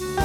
[0.00, 0.23] Bye.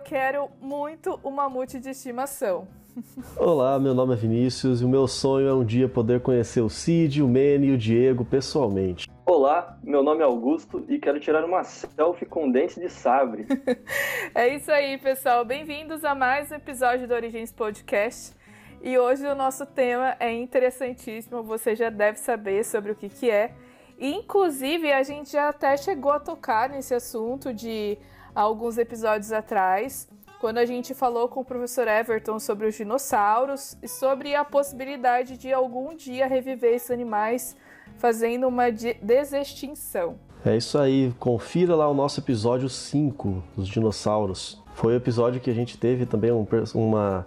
[0.00, 2.66] Eu quero muito um mamute de estimação.
[3.36, 6.70] Olá, meu nome é Vinícius e o meu sonho é um dia poder conhecer o
[6.70, 9.10] Cid, o Mene e o Diego pessoalmente.
[9.26, 13.46] Olá, meu nome é Augusto e quero tirar uma selfie com dente de sabre.
[14.34, 15.44] é isso aí, pessoal.
[15.44, 18.34] Bem-vindos a mais um episódio do Origens Podcast.
[18.82, 23.30] E hoje o nosso tema é interessantíssimo, você já deve saber sobre o que, que
[23.30, 23.52] é.
[23.98, 27.98] Inclusive, a gente já até chegou a tocar nesse assunto de
[28.34, 30.08] alguns episódios atrás,
[30.40, 35.36] quando a gente falou com o professor Everton sobre os dinossauros e sobre a possibilidade
[35.36, 37.56] de algum dia reviver esses animais
[37.98, 40.18] fazendo uma desextinção.
[40.44, 44.62] É isso aí, confira lá o nosso episódio 5 dos dinossauros.
[44.74, 47.26] Foi o episódio que a gente teve também um, uma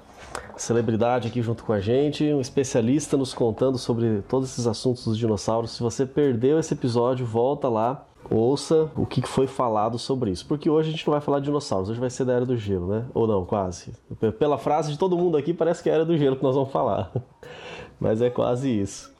[0.57, 5.17] celebridade aqui junto com a gente, um especialista nos contando sobre todos esses assuntos dos
[5.17, 5.71] dinossauros.
[5.71, 10.45] Se você perdeu esse episódio, volta lá ouça o que foi falado sobre isso.
[10.45, 12.57] Porque hoje a gente não vai falar de dinossauros, hoje vai ser da Era do
[12.57, 13.05] Gelo, né?
[13.13, 13.93] Ou não, quase.
[14.39, 16.55] Pela frase de todo mundo aqui, parece que é a Era do Gelo que nós
[16.55, 17.11] vamos falar.
[17.99, 19.13] Mas é quase isso.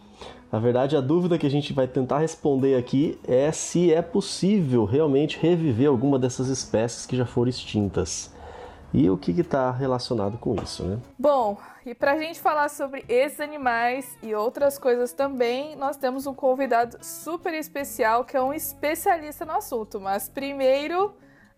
[0.52, 4.86] Na verdade, a dúvida que a gente vai tentar responder aqui é se é possível
[4.86, 8.33] realmente reviver alguma dessas espécies que já foram extintas
[8.94, 11.00] e o que está relacionado com isso, né?
[11.18, 16.28] Bom, e para a gente falar sobre esses animais e outras coisas também, nós temos
[16.28, 20.00] um convidado super especial que é um especialista no assunto.
[20.00, 21.14] Mas primeiro,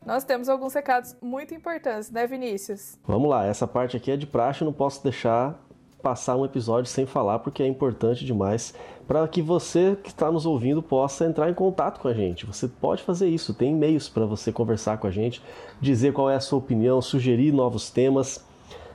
[0.05, 2.97] nós temos alguns recados muito importantes, né, Vinícius?
[3.05, 5.59] Vamos lá, essa parte aqui é de praxe, não posso deixar
[6.05, 8.75] passar um episódio sem falar porque é importante demais
[9.07, 12.45] para que você que está nos ouvindo possa entrar em contato com a gente.
[12.45, 15.41] Você pode fazer isso, tem e-mails para você conversar com a gente,
[15.81, 18.45] dizer qual é a sua opinião, sugerir novos temas.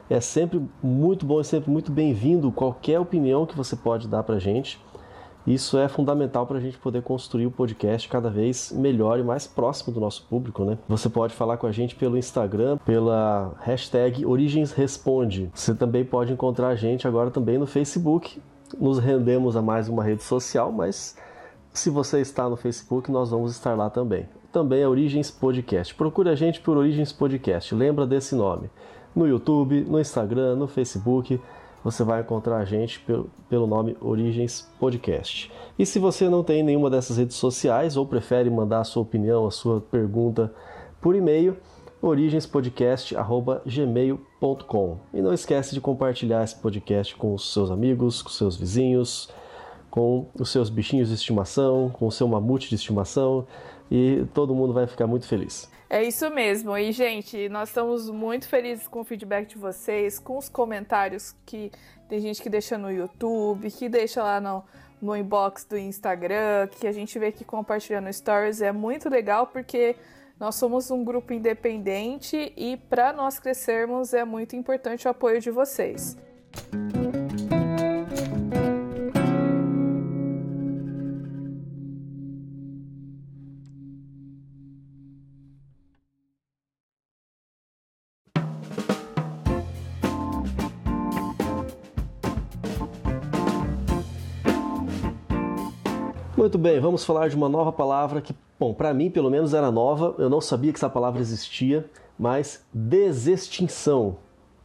[0.09, 4.37] É sempre muito bom e sempre muito bem-vindo qualquer opinião que você pode dar para
[4.37, 4.79] a gente.
[5.47, 9.47] Isso é fundamental para a gente poder construir o podcast cada vez melhor e mais
[9.47, 10.79] próximo do nosso público, né?
[10.89, 15.51] Você pode falar com a gente pelo Instagram, pela hashtag OrigensResponde.
[15.55, 18.41] Você também pode encontrar a gente agora também no Facebook.
[18.79, 21.17] Nos rendemos a mais uma rede social, mas
[21.73, 24.29] se você está no Facebook, nós vamos estar lá também.
[24.53, 25.95] Também é Origens Podcast.
[25.95, 27.75] Procure a gente por Origens Podcast.
[27.75, 28.69] Lembra desse nome.
[29.15, 31.41] No YouTube, no Instagram, no Facebook
[31.83, 33.05] você vai encontrar a gente
[33.49, 35.51] pelo, nome Origens Podcast.
[35.79, 39.47] E se você não tem nenhuma dessas redes sociais ou prefere mandar a sua opinião,
[39.47, 40.53] a sua pergunta
[41.01, 41.57] por e-mail,
[42.03, 44.99] origenspodcast@gmail.com.
[45.15, 49.31] E não esquece de compartilhar esse podcast com os seus amigos, com seus vizinhos,
[49.91, 53.47] com os seus bichinhos de estimação, com o seu mamute de estimação
[53.91, 55.69] e todo mundo vai ficar muito feliz.
[55.93, 56.79] É isso mesmo.
[56.79, 61.73] E, gente, nós estamos muito felizes com o feedback de vocês, com os comentários que
[62.09, 64.65] tem gente que deixa no YouTube, que deixa lá no,
[65.03, 68.63] no inbox do Instagram, que a gente vê que compartilha no Stories.
[68.63, 69.97] É muito legal porque
[70.39, 75.51] nós somos um grupo independente e para nós crescermos é muito importante o apoio de
[75.51, 76.17] vocês.
[96.51, 99.71] Muito bem, vamos falar de uma nova palavra que, bom, para mim pelo menos era
[99.71, 101.89] nova, eu não sabia que essa palavra existia,
[102.19, 104.09] mas desextinção.
[104.09, 104.17] O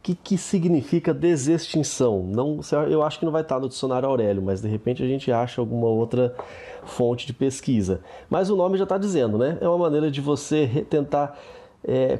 [0.02, 2.24] que, que significa desextinção?
[2.24, 2.58] Não,
[2.90, 5.60] eu acho que não vai estar no dicionário Aurélio, mas de repente a gente acha
[5.60, 6.34] alguma outra
[6.82, 8.00] fonte de pesquisa.
[8.28, 9.56] Mas o nome já está dizendo, né?
[9.60, 11.38] É uma maneira de você tentar
[11.84, 12.18] é,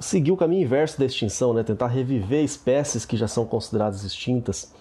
[0.00, 1.62] seguir o caminho inverso da extinção, né?
[1.62, 4.74] tentar reviver espécies que já são consideradas extintas.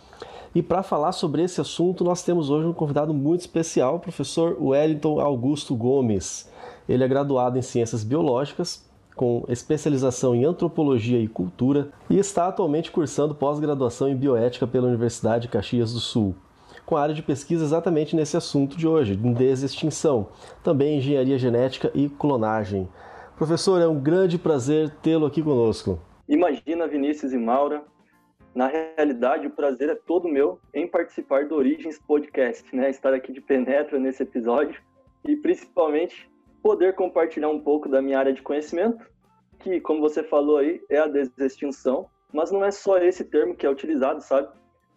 [0.55, 4.55] E para falar sobre esse assunto, nós temos hoje um convidado muito especial, o professor
[4.61, 6.47] Wellington Augusto Gomes.
[6.87, 12.91] Ele é graduado em Ciências Biológicas, com especialização em Antropologia e Cultura, e está atualmente
[12.91, 16.35] cursando pós-graduação em Bioética pela Universidade de Caxias do Sul,
[16.85, 20.27] com a área de pesquisa exatamente nesse assunto de hoje, desextinção,
[20.63, 22.87] também Engenharia Genética e Clonagem.
[23.35, 25.99] Professor, é um grande prazer tê-lo aqui conosco.
[26.29, 27.83] Imagina Vinícius e Maura,
[28.55, 32.89] na realidade, o prazer é todo meu em participar do Origens Podcast, né?
[32.89, 34.79] Estar aqui de penetra nesse episódio
[35.25, 36.29] e principalmente
[36.61, 39.03] poder compartilhar um pouco da minha área de conhecimento,
[39.59, 42.07] que, como você falou aí, é a desextinção.
[42.31, 44.47] mas não é só esse termo que é utilizado, sabe?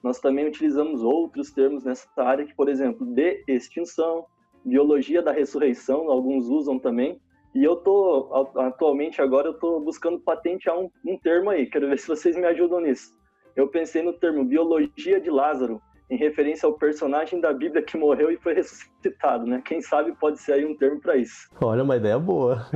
[0.03, 4.27] Nós também utilizamos outros termos nessa área, que, por exemplo, de extinção,
[4.65, 7.21] biologia da ressurreição, alguns usam também.
[7.55, 11.99] E eu tô, atualmente, agora, eu tô buscando patentear um, um termo aí, quero ver
[11.99, 13.16] se vocês me ajudam nisso.
[13.57, 18.31] Eu pensei no termo biologia de Lázaro, em referência ao personagem da Bíblia que morreu
[18.31, 19.61] e foi ressuscitado, né?
[19.65, 21.49] Quem sabe pode ser aí um termo para isso.
[21.61, 22.67] Olha, uma ideia boa.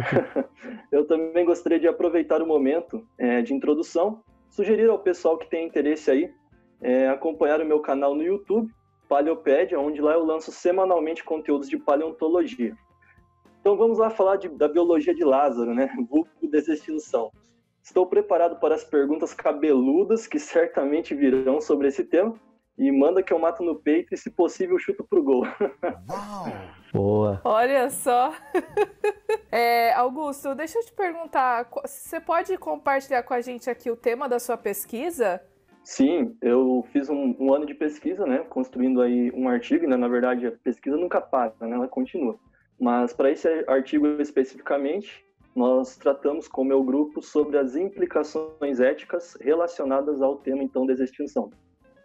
[0.91, 5.67] eu também gostaria de aproveitar o momento é, de introdução, sugerir ao pessoal que tem
[5.67, 6.33] interesse aí
[6.81, 8.73] é, acompanhar o meu canal no YouTube,
[9.09, 12.75] Paleopédia, onde lá eu lanço semanalmente conteúdos de paleontologia.
[13.61, 15.91] Então vamos lá falar de, da biologia de Lázaro, né?
[16.09, 17.31] Vulgo desextinção.
[17.83, 22.35] Estou preparado para as perguntas cabeludas que certamente virão sobre esse tema
[22.79, 25.45] e manda que eu mato no peito e, se possível, chuto pro gol.
[26.09, 26.47] Uau!
[26.93, 27.41] Boa!
[27.45, 28.33] Olha só!
[29.53, 34.29] é, Augusto, deixa eu te perguntar, você pode compartilhar com a gente aqui o tema
[34.29, 35.43] da sua pesquisa?
[35.85, 40.09] Sim, eu fiz um, um ano de pesquisa, né, construindo aí um artigo, né, na
[40.09, 42.39] verdade a pesquisa nunca para, né, ela continua.
[42.79, 45.25] Mas para esse artigo especificamente,
[45.55, 50.93] nós tratamos com o meu grupo sobre as implicações éticas relacionadas ao tema então da
[50.93, 51.51] extinção.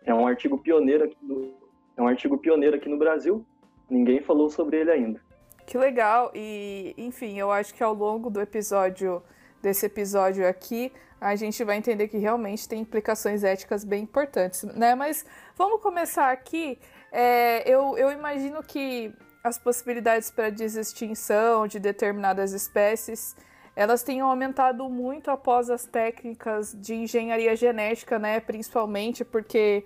[0.03, 1.53] É um artigo pioneiro aqui no,
[1.97, 3.45] é um artigo pioneiro aqui no Brasil.
[3.89, 5.21] Ninguém falou sobre ele ainda.
[5.65, 6.31] Que legal.
[6.35, 9.21] E, enfim, eu acho que ao longo do episódio
[9.61, 14.93] desse episódio aqui, a gente vai entender que realmente tem implicações éticas bem importantes, né?
[14.93, 15.25] Mas
[15.55, 16.77] vamos começar aqui.
[17.11, 19.11] É, eu, eu imagino que
[19.45, 23.35] as possibilidades para desextinção de determinadas espécies
[23.75, 28.39] elas tenham aumentado muito após as técnicas de engenharia genética, né?
[28.39, 29.83] Principalmente porque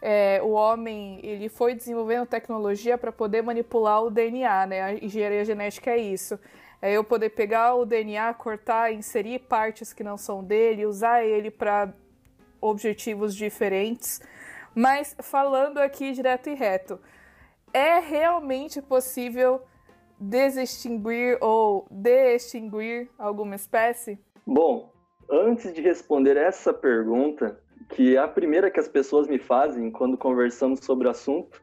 [0.00, 4.82] é, o homem ele foi desenvolvendo tecnologia para poder manipular o DNA, né?
[4.82, 6.40] A engenharia genética é isso.
[6.80, 11.50] É eu poder pegar o DNA, cortar, inserir partes que não são dele, usar ele
[11.50, 11.92] para
[12.60, 14.20] objetivos diferentes.
[14.74, 16.98] Mas falando aqui direto e reto,
[17.72, 19.62] é realmente possível
[20.18, 24.18] desextinguir ou de-extinguir alguma espécie?
[24.46, 24.92] Bom,
[25.30, 27.60] antes de responder essa pergunta,
[27.90, 31.62] que é a primeira que as pessoas me fazem quando conversamos sobre o assunto,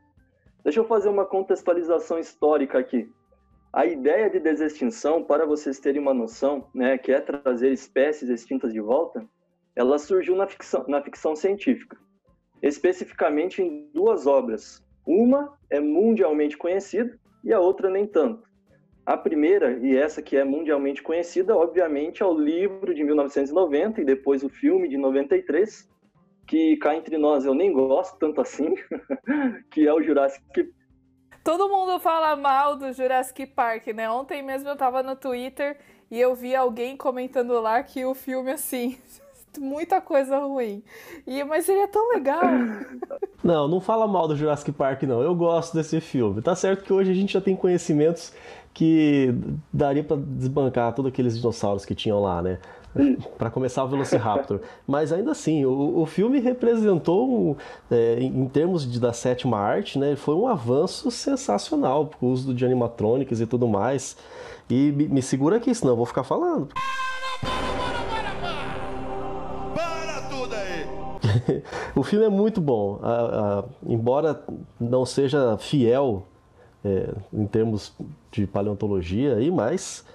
[0.64, 3.10] deixa eu fazer uma contextualização histórica aqui.
[3.72, 8.72] A ideia de desextinção, para vocês terem uma noção, né, que é trazer espécies extintas
[8.72, 9.28] de volta,
[9.76, 11.98] ela surgiu na ficção, na ficção científica,
[12.62, 14.86] especificamente em duas obras.
[15.06, 18.48] Uma é mundialmente conhecida, e a outra nem tanto.
[19.06, 24.06] A primeira, e essa que é mundialmente conhecida, obviamente, é o livro de 1990 e
[24.06, 25.90] depois o filme de 93,
[26.48, 28.74] que cá entre nós eu nem gosto tanto assim,
[29.70, 30.42] que é o Jurassic
[31.44, 34.10] Todo mundo fala mal do Jurassic Park, né?
[34.10, 35.78] Ontem mesmo eu tava no Twitter
[36.10, 38.98] e eu vi alguém comentando lá que o filme, assim,
[39.60, 40.82] muita coisa ruim.
[41.28, 42.42] E, mas ele é tão legal.
[43.44, 45.22] Não, não fala mal do Jurassic Park, não.
[45.22, 46.42] Eu gosto desse filme.
[46.42, 48.34] Tá certo que hoje a gente já tem conhecimentos
[48.74, 49.36] que
[49.72, 52.57] daria para desbancar todos aqueles dinossauros que tinham lá, né?
[53.38, 54.60] para começar o Velociraptor.
[54.88, 57.57] Mas ainda assim, o, o filme representou,
[57.92, 62.66] é, em termos de, da sétima arte, né, foi um avanço sensacional, o uso de
[62.66, 64.16] animatrônicas e tudo mais.
[64.69, 66.69] E me, me segura aqui, senão eu vou ficar falando.
[71.96, 73.00] o filme é muito bom.
[73.86, 74.44] embora
[74.80, 76.25] não seja fiel
[76.84, 77.96] é, em termos
[78.32, 80.06] de paleontologia, aí, mas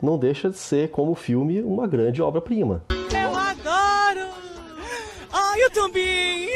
[0.00, 2.84] não deixa de ser, como filme, uma grande obra-prima.
[2.90, 4.28] Eu adoro!
[5.32, 6.48] Ah, eu também!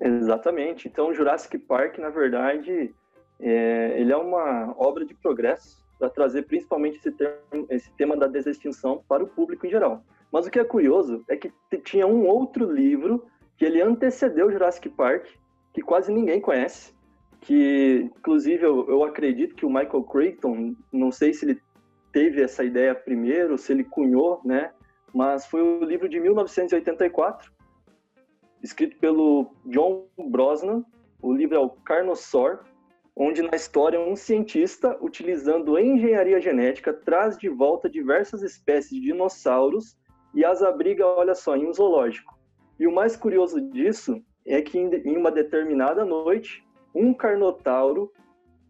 [0.00, 0.88] Exatamente.
[0.88, 2.94] Então, Jurassic Park, na verdade,
[3.38, 8.26] é, ele é uma obra de progresso para trazer principalmente esse, termo, esse tema da
[8.26, 10.02] desextinção para o público em geral.
[10.32, 11.52] Mas o que é curioso é que
[11.84, 13.26] tinha um outro livro
[13.60, 15.26] que ele antecedeu Jurassic Park,
[15.74, 16.94] que quase ninguém conhece,
[17.42, 21.60] que inclusive eu, eu acredito que o Michael Crichton, não sei se ele
[22.10, 24.72] teve essa ideia primeiro, se ele cunhou, né?
[25.12, 27.52] Mas foi o livro de 1984,
[28.62, 30.82] escrito pelo John Brosnan.
[31.20, 32.60] O livro é o Carnosaur,
[33.14, 39.98] onde na história um cientista, utilizando engenharia genética, traz de volta diversas espécies de dinossauros
[40.34, 42.39] e as abriga, olha só, em um zoológico.
[42.80, 48.10] E o mais curioso disso é que em uma determinada noite, um carnotauro,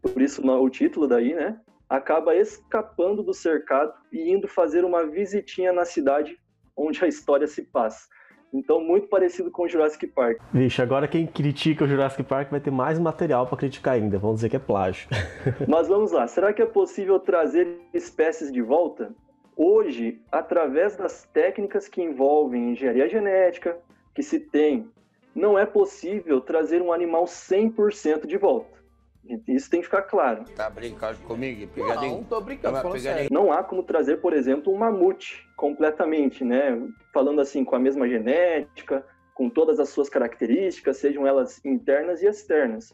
[0.02, 5.72] por isso o título daí, né, acaba escapando do cercado e indo fazer uma visitinha
[5.72, 6.36] na cidade
[6.76, 8.08] onde a história se passa.
[8.52, 10.40] Então, muito parecido com o Jurassic Park.
[10.52, 14.18] Vixe, agora quem critica o Jurassic Park vai ter mais material para criticar ainda.
[14.18, 15.08] Vamos dizer que é plágio.
[15.68, 16.26] Mas vamos lá.
[16.26, 19.14] Será que é possível trazer espécies de volta?
[19.56, 23.78] Hoje, através das técnicas que envolvem engenharia genética,
[24.14, 24.90] que se tem,
[25.34, 28.80] não é possível trazer um animal 100% de volta.
[29.46, 30.44] Isso tem que ficar claro.
[30.56, 31.66] Tá brincando comigo?
[31.72, 32.16] Pegadinho?
[32.16, 33.22] Não, tô brincando, Não, falando pegadinho.
[33.22, 33.32] sério.
[33.32, 36.80] Não há como trazer, por exemplo, um mamute completamente, né?
[37.12, 42.26] Falando assim, com a mesma genética, com todas as suas características, sejam elas internas e
[42.26, 42.92] externas.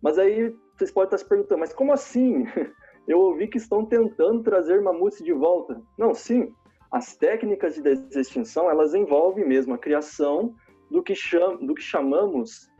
[0.00, 2.44] Mas aí vocês podem estar se perguntando, mas como assim?
[3.06, 5.80] Eu ouvi que estão tentando trazer mamutes de volta.
[5.98, 6.54] Não, sim.
[6.94, 10.54] As técnicas de desextinção, elas envolvem mesmo a criação
[10.88, 12.70] do que, cham do que chamamos,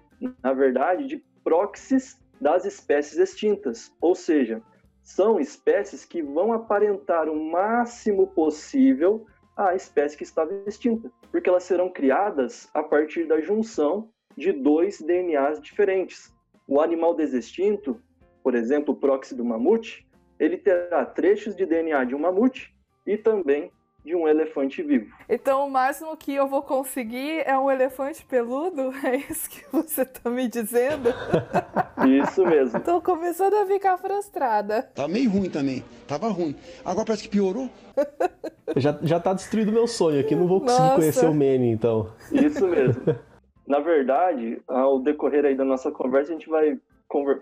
[0.40, 3.92] na verdade, de próxis das espécies extintas.
[4.00, 4.62] Ou seja,
[5.02, 11.64] são espécies que vão aparentar o máximo possível à espécie que estava extinta, porque elas
[11.64, 16.32] serão criadas a partir da junção de dois DNAs diferentes.
[16.68, 18.00] O animal desextinto,
[18.44, 22.72] por exemplo, o próxi do mamute, ele terá trechos de DNA de um mamute
[23.04, 23.72] e também
[24.04, 25.12] de um elefante vivo.
[25.28, 28.92] Então o máximo que eu vou conseguir é um elefante peludo?
[29.04, 31.10] É isso que você está me dizendo?
[32.06, 32.80] Isso mesmo.
[32.80, 34.82] Tô começando a ficar frustrada.
[34.94, 35.84] Tá meio ruim também.
[36.08, 36.56] Tava ruim.
[36.84, 37.68] Agora parece que piorou.
[38.76, 40.96] Já, já tá destruído meu sonho aqui, não vou conseguir Nossa.
[40.96, 42.10] conhecer o Manny, então.
[42.32, 43.02] Isso mesmo.
[43.68, 46.76] Na verdade, ao decorrer aí da nossa conversa, a gente vai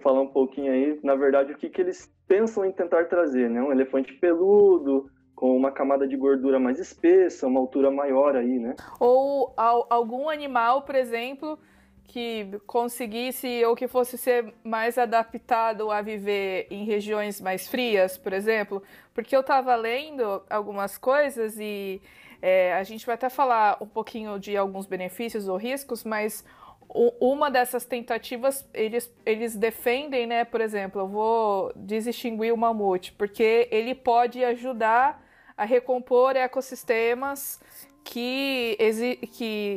[0.03, 3.63] falar um pouquinho aí, na verdade, o que, que eles pensam em tentar trazer, né?
[3.63, 5.09] Um elefante peludo,
[5.43, 8.77] com uma camada de gordura mais espessa, uma altura maior aí, né?
[9.01, 11.59] Ou al- algum animal, por exemplo,
[12.05, 18.33] que conseguisse ou que fosse ser mais adaptado a viver em regiões mais frias, por
[18.33, 18.85] exemplo.
[19.13, 22.01] Porque eu estava lendo algumas coisas e
[22.41, 26.45] é, a gente vai até falar um pouquinho de alguns benefícios ou riscos, mas
[26.89, 30.45] u- uma dessas tentativas, eles, eles defendem, né?
[30.45, 35.21] Por exemplo, eu vou desextinguir o mamute, porque ele pode ajudar
[35.57, 37.61] a recompor ecossistemas
[38.05, 38.77] que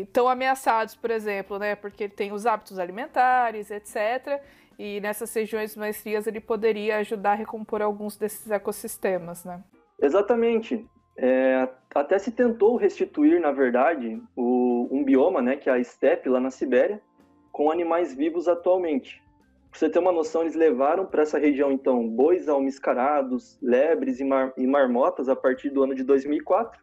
[0.02, 1.76] estão ameaçados, por exemplo, né?
[1.76, 4.42] Porque ele tem os hábitos alimentares, etc.
[4.78, 9.64] E nessas regiões mais frias ele poderia ajudar a recompor alguns desses ecossistemas, né?
[10.02, 10.86] Exatamente.
[11.18, 16.28] É, até se tentou restituir, na verdade, o, um bioma, né, que é a estepe
[16.28, 17.02] lá na Sibéria,
[17.54, 19.24] com animais vivos atualmente.
[19.76, 24.24] Pra você ter uma noção, eles levaram para essa região, então, bois almiscarados, lebres e,
[24.24, 26.82] mar- e marmotas a partir do ano de 2004.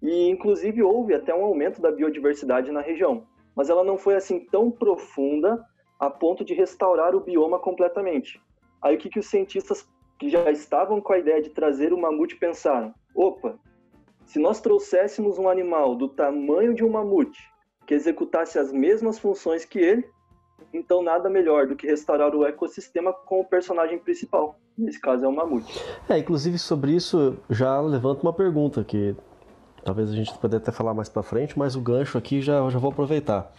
[0.00, 3.26] E, inclusive, houve até um aumento da biodiversidade na região.
[3.56, 5.60] Mas ela não foi, assim, tão profunda
[5.98, 8.40] a ponto de restaurar o bioma completamente.
[8.80, 9.84] Aí, o que, que os cientistas
[10.16, 13.58] que já estavam com a ideia de trazer o mamute pensaram: opa,
[14.24, 17.40] se nós trouxéssemos um animal do tamanho de um mamute
[17.88, 20.08] que executasse as mesmas funções que ele,
[20.72, 24.56] então nada melhor do que restaurar o ecossistema com o personagem principal.
[24.76, 25.78] Nesse caso é o mamute.
[26.08, 29.14] É, inclusive sobre isso, já levanto uma pergunta que
[29.84, 32.78] talvez a gente poderia até falar mais pra frente, mas o gancho aqui já, já
[32.78, 33.52] vou aproveitar.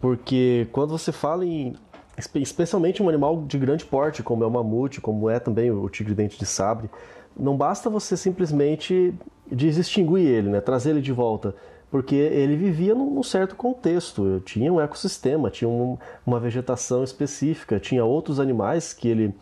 [0.00, 1.74] Porque quando você fala em
[2.18, 5.88] espe- especialmente um animal de grande porte, como é o mamute, como é também o
[5.88, 6.90] tigre dente de sabre,
[7.36, 9.14] não basta você simplesmente
[9.50, 11.54] desextinguir ele, né, trazer ele de volta,
[11.96, 18.04] porque ele vivia num certo contexto, tinha um ecossistema, tinha um- uma vegetação específica, tinha
[18.04, 19.34] outros animais que ele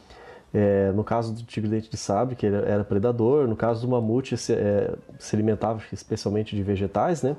[0.54, 3.90] é, no caso do tigre dente de sabre, que ele era predador, no caso do
[3.90, 7.34] mamute, se, é, se alimentava especialmente de vegetais, né?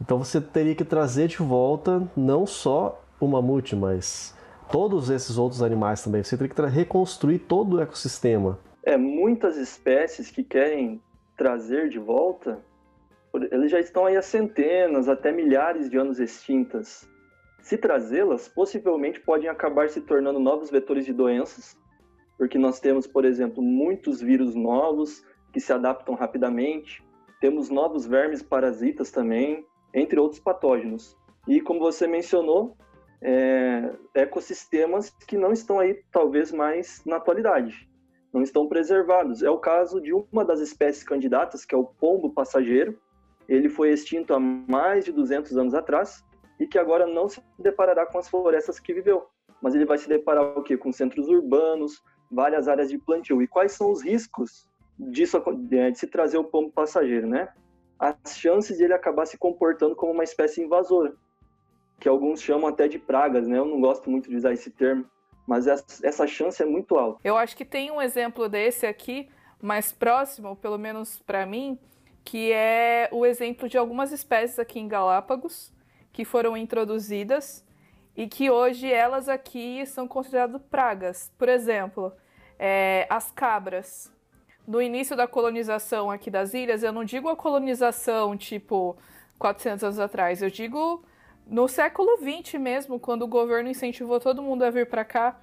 [0.00, 4.32] Então você teria que trazer de volta não só o mamute, mas
[4.70, 6.22] todos esses outros animais também.
[6.22, 8.60] Você teria que reconstruir todo o ecossistema.
[8.84, 11.00] É, muitas espécies que querem
[11.36, 12.60] trazer de volta,
[13.50, 17.08] eles já estão aí há centenas, até milhares de anos extintas.
[17.62, 21.76] Se trazê-las, possivelmente podem acabar se tornando novos vetores de doenças,
[22.38, 27.04] porque nós temos, por exemplo, muitos vírus novos que se adaptam rapidamente,
[27.40, 31.16] temos novos vermes parasitas também, entre outros patógenos.
[31.48, 32.76] E como você mencionou,
[33.22, 37.88] é, ecossistemas que não estão aí talvez mais na atualidade,
[38.32, 39.42] não estão preservados.
[39.42, 42.98] É o caso de uma das espécies candidatas, que é o pombo passageiro.
[43.50, 46.24] Ele foi extinto há mais de 200 anos atrás
[46.58, 49.26] e que agora não se deparará com as florestas que viveu,
[49.60, 50.76] mas ele vai se deparar o quê?
[50.76, 53.42] com centros urbanos, várias áreas de plantio.
[53.42, 57.48] E quais são os riscos disso acon- de se trazer o pombo passageiro, né?
[57.98, 61.12] As chances de ele acabar se comportando como uma espécie invasora,
[61.98, 63.58] que alguns chamam até de pragas, né?
[63.58, 65.04] Eu não gosto muito de usar esse termo,
[65.46, 67.18] mas essa chance é muito alta.
[67.24, 69.28] Eu acho que tem um exemplo desse aqui,
[69.60, 71.78] mais próximo, pelo menos para mim,
[72.30, 75.72] que é o exemplo de algumas espécies aqui em Galápagos
[76.12, 77.66] que foram introduzidas
[78.16, 81.32] e que hoje elas aqui são consideradas pragas.
[81.36, 82.12] Por exemplo,
[82.56, 84.12] é, as cabras.
[84.64, 88.96] No início da colonização aqui das ilhas, eu não digo a colonização tipo
[89.36, 90.40] 400 anos atrás.
[90.40, 91.04] Eu digo
[91.44, 95.36] no século 20 mesmo, quando o governo incentivou todo mundo a vir para cá,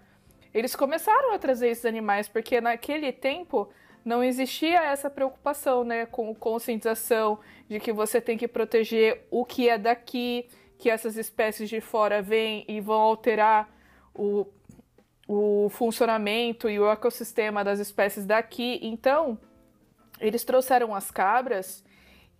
[0.53, 3.70] eles começaram a trazer esses animais, porque naquele tempo
[4.07, 9.67] não existia essa preocupação, né, com conscientização de que você tem que proteger o que
[9.67, 10.47] é daqui,
[10.77, 13.69] que essas espécies de fora vêm e vão alterar
[14.15, 14.47] o,
[15.27, 18.79] o funcionamento e o ecossistema das espécies daqui.
[18.81, 19.37] Então,
[20.21, 21.83] eles trouxeram as cabras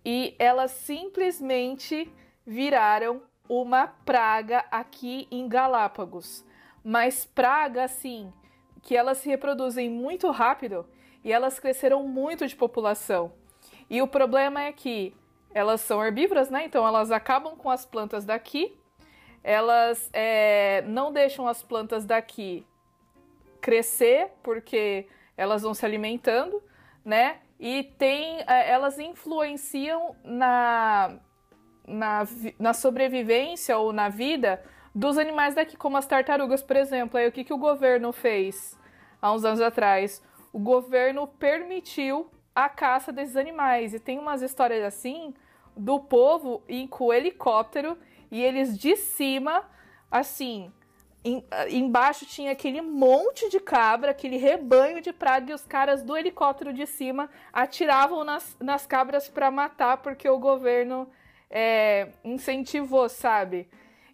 [0.02, 2.10] e elas simplesmente
[2.46, 6.46] viraram uma praga aqui em Galápagos.
[6.82, 8.32] Mas praga assim,
[8.82, 10.86] que elas se reproduzem muito rápido
[11.28, 13.30] e elas cresceram muito de população.
[13.90, 15.14] E o problema é que
[15.52, 16.64] elas são herbívoras, né?
[16.64, 18.74] Então elas acabam com as plantas daqui,
[19.44, 22.66] elas é, não deixam as plantas daqui
[23.60, 25.06] crescer porque
[25.36, 26.62] elas vão se alimentando,
[27.04, 27.40] né?
[27.60, 31.18] E tem, é, elas influenciam na,
[31.86, 32.26] na,
[32.58, 37.18] na sobrevivência ou na vida dos animais daqui, como as tartarugas, por exemplo.
[37.18, 38.78] Aí o que, que o governo fez
[39.20, 40.26] há uns anos atrás?
[40.52, 43.94] O governo permitiu a caça desses animais.
[43.94, 45.34] E tem umas histórias assim
[45.76, 47.96] do povo ir com o helicóptero
[48.30, 49.64] e eles de cima,
[50.10, 50.72] assim,
[51.24, 56.16] em, embaixo tinha aquele monte de cabra, aquele rebanho de praga, e os caras do
[56.16, 61.08] helicóptero de cima atiravam nas, nas cabras para matar, porque o governo
[61.50, 63.68] é, incentivou, sabe?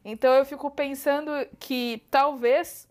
[0.04, 2.88] Então eu fico pensando que talvez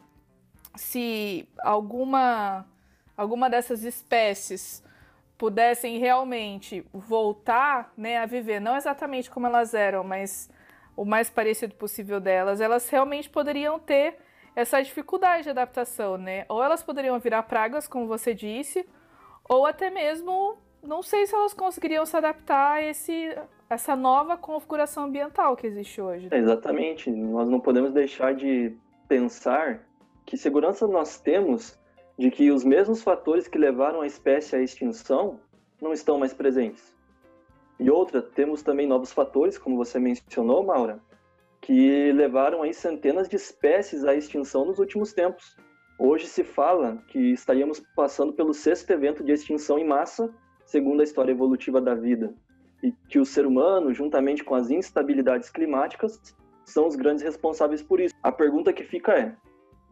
[0.75, 2.65] se alguma,
[3.15, 4.83] alguma dessas espécies
[5.37, 10.49] pudessem realmente voltar né, a viver, não exatamente como elas eram, mas
[10.95, 14.17] o mais parecido possível delas, elas realmente poderiam ter
[14.55, 16.45] essa dificuldade de adaptação, né?
[16.47, 18.87] Ou elas poderiam virar pragas, como você disse,
[19.49, 23.35] ou até mesmo não sei se elas conseguiriam se adaptar a esse,
[23.69, 26.27] essa nova configuração ambiental que existe hoje.
[26.31, 27.09] exatamente.
[27.09, 28.75] Nós não podemos deixar de
[29.07, 29.79] pensar
[30.25, 31.77] que segurança nós temos
[32.17, 35.39] de que os mesmos fatores que levaram a espécie à extinção
[35.81, 36.93] não estão mais presentes.
[37.79, 40.99] E outra, temos também novos fatores, como você mencionou, Maura,
[41.59, 45.57] que levaram aí centenas de espécies à extinção nos últimos tempos.
[45.97, 50.33] Hoje se fala que estaríamos passando pelo sexto evento de extinção em massa,
[50.65, 52.33] segundo a história evolutiva da vida,
[52.81, 56.19] e que o ser humano, juntamente com as instabilidades climáticas,
[56.65, 58.13] são os grandes responsáveis por isso.
[58.21, 59.35] A pergunta que fica é: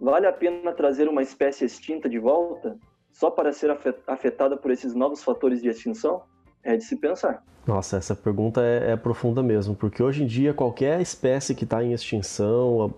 [0.01, 2.75] vale a pena trazer uma espécie extinta de volta
[3.11, 3.69] só para ser
[4.07, 6.23] afetada por esses novos fatores de extinção?
[6.63, 7.43] É de se pensar.
[7.65, 11.83] Nossa, essa pergunta é, é profunda mesmo, porque hoje em dia qualquer espécie que está
[11.83, 12.93] em extinção,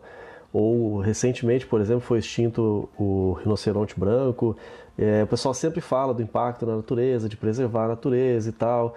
[0.53, 4.55] ou recentemente, por exemplo, foi extinto o rinoceronte branco,
[4.97, 8.95] é, o pessoal sempre fala do impacto na natureza, de preservar a natureza e tal.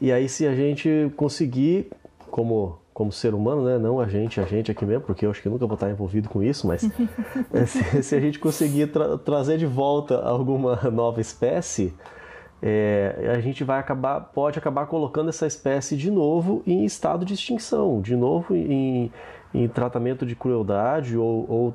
[0.00, 1.90] E aí, se a gente conseguir,
[2.30, 3.78] como, como ser humano, né?
[3.78, 6.28] não a gente, a gente aqui mesmo, porque eu acho que nunca vou estar envolvido
[6.28, 6.80] com isso, mas
[7.68, 11.94] se, se, a gente conseguir tra trazer de volta alguma nova espécie,
[12.60, 17.34] é, a gente vai acabar, pode acabar colocando essa espécie de novo em estado de
[17.34, 19.12] extinção, de novo em,
[19.54, 21.74] em tratamento de crueldade ou, ou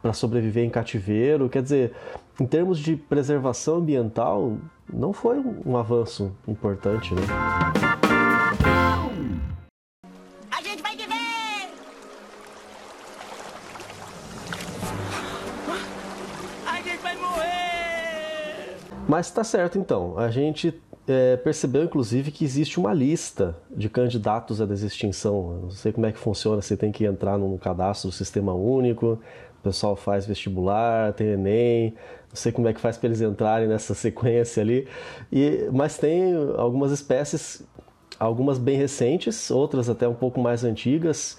[0.00, 1.50] para sobreviver em cativeiro.
[1.50, 1.92] Quer dizer,
[2.40, 4.56] em termos de preservação ambiental,
[4.90, 7.20] não foi um avanço importante, né?
[19.12, 20.18] Mas está certo então.
[20.18, 20.72] A gente
[21.06, 25.64] é, percebeu inclusive que existe uma lista de candidatos à desextinção.
[25.64, 29.20] não sei como é que funciona, você tem que entrar num cadastro do sistema único,
[29.60, 31.90] o pessoal faz vestibular, tem Enem,
[32.30, 34.88] não sei como é que faz para eles entrarem nessa sequência ali.
[35.30, 37.62] E, mas tem algumas espécies,
[38.18, 41.36] algumas bem recentes, outras até um pouco mais antigas,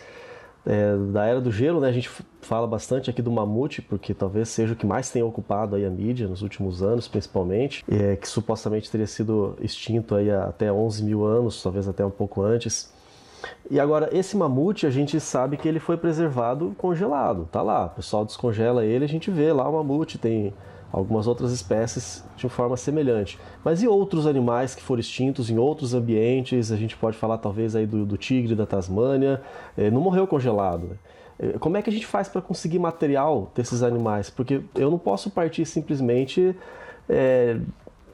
[0.65, 1.89] é, da era do gelo, né?
[1.89, 2.09] A gente
[2.41, 5.89] fala bastante aqui do mamute, porque talvez seja o que mais tenha ocupado aí a
[5.89, 11.25] mídia nos últimos anos, principalmente, é, que supostamente teria sido extinto aí até 11 mil
[11.25, 12.91] anos, talvez até um pouco antes.
[13.69, 17.85] E agora, esse mamute, a gente sabe que ele foi preservado congelado, tá lá.
[17.85, 20.53] O pessoal descongela ele, a gente vê lá o mamute, tem
[20.93, 23.39] algumas outras espécies de forma semelhante.
[23.65, 26.71] Mas e outros animais que foram extintos em outros ambientes?
[26.71, 29.41] A gente pode falar talvez aí do, do tigre da Tasmânia,
[29.75, 30.87] é, não morreu congelado.
[30.87, 30.95] Né?
[31.39, 34.29] Eh, como é que a gente faz para conseguir material desses animais?
[34.29, 36.55] Porque eu não posso partir simplesmente
[37.09, 37.57] é,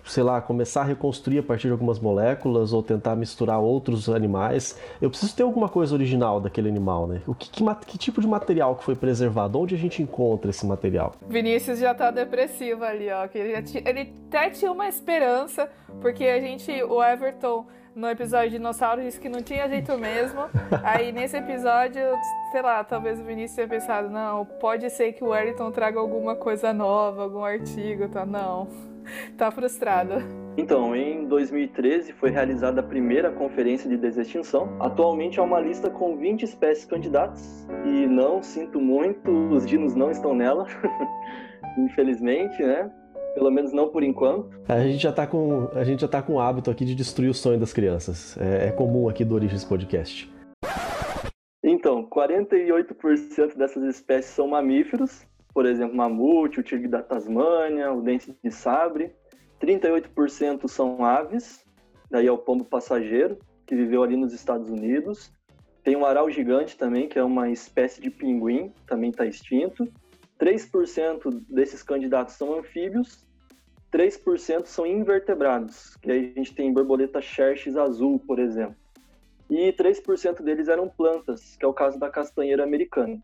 [0.09, 4.79] sei lá, começar a reconstruir a partir de algumas moléculas ou tentar misturar outros animais.
[5.01, 7.21] Eu preciso ter alguma coisa original daquele animal, né?
[7.27, 9.59] O que, que, que tipo de material que foi preservado?
[9.59, 11.13] Onde a gente encontra esse material?
[11.27, 13.27] Vinícius já tá depressivo ali, ó.
[13.33, 13.53] Ele,
[13.85, 15.69] ele até tinha uma esperança,
[16.01, 20.41] porque a gente, o Everton no episódio de dinossauro disse que não tinha jeito mesmo.
[20.83, 22.01] Aí nesse episódio,
[22.51, 26.35] sei lá, talvez o Vinícius tenha pensado, não, pode ser que o Wellington traga alguma
[26.35, 28.25] coisa nova, algum artigo, tá?
[28.25, 28.88] Não.
[29.37, 30.13] Tá frustrado.
[30.57, 34.75] Então, em 2013 foi realizada a primeira conferência de desextinção.
[34.79, 40.11] Atualmente há uma lista com 20 espécies candidatas e não sinto muito, os dinos não
[40.11, 40.65] estão nela,
[41.77, 42.91] infelizmente, né?
[43.33, 44.49] Pelo menos não por enquanto.
[44.67, 47.29] A gente já tá com, a gente já tá com o hábito aqui de destruir
[47.29, 48.37] o sonho das crianças.
[48.37, 50.29] É, é comum aqui do Origens Podcast.
[51.63, 58.35] Então, 48% dessas espécies são mamíferos, por exemplo, mamute, o tigre da Tasmânia, o dente
[58.43, 59.13] de sabre.
[59.61, 61.65] 38% são aves,
[62.09, 65.31] daí é o pombo passageiro, que viveu ali nos Estados Unidos.
[65.83, 69.91] Tem o aral gigante também, que é uma espécie de pinguim, também está extinto.
[70.39, 73.27] 3% desses candidatos são anfíbios,
[73.91, 78.75] 3% são invertebrados, que aí a gente tem borboleta Xerxes azul, por exemplo.
[79.49, 83.19] E 3% deles eram plantas, que é o caso da castanheira americana.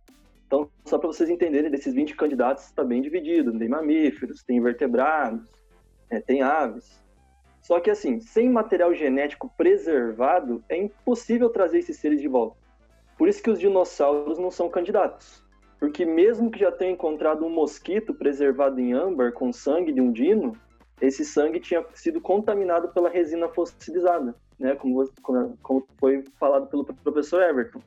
[0.56, 3.58] Então, só para vocês entenderem, desses 20 candidatos está bem dividido.
[3.58, 5.52] Tem mamíferos, tem invertebrados,
[6.10, 7.04] é, tem aves.
[7.62, 12.56] Só que assim, sem material genético preservado, é impossível trazer esses seres de volta.
[13.18, 15.44] Por isso que os dinossauros não são candidatos.
[15.78, 20.12] Porque mesmo que já tenha encontrado um mosquito preservado em âmbar com sangue de um
[20.12, 20.56] dino,
[21.02, 24.76] esse sangue tinha sido contaminado pela resina fossilizada, né?
[24.76, 25.04] Como,
[25.62, 27.82] como foi falado pelo professor Everton.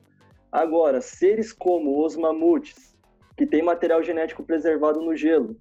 [0.51, 2.97] Agora, seres como os mamutes,
[3.37, 5.55] que tem material genético preservado no gelo,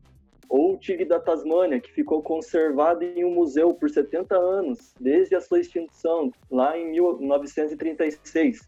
[0.49, 5.35] ou o tigre da Tasmânia, que ficou conservado em um museu por 70 anos, desde
[5.35, 8.67] a sua extinção, lá em 1936,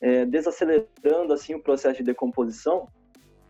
[0.00, 2.88] é, desacelerando assim o processo de decomposição,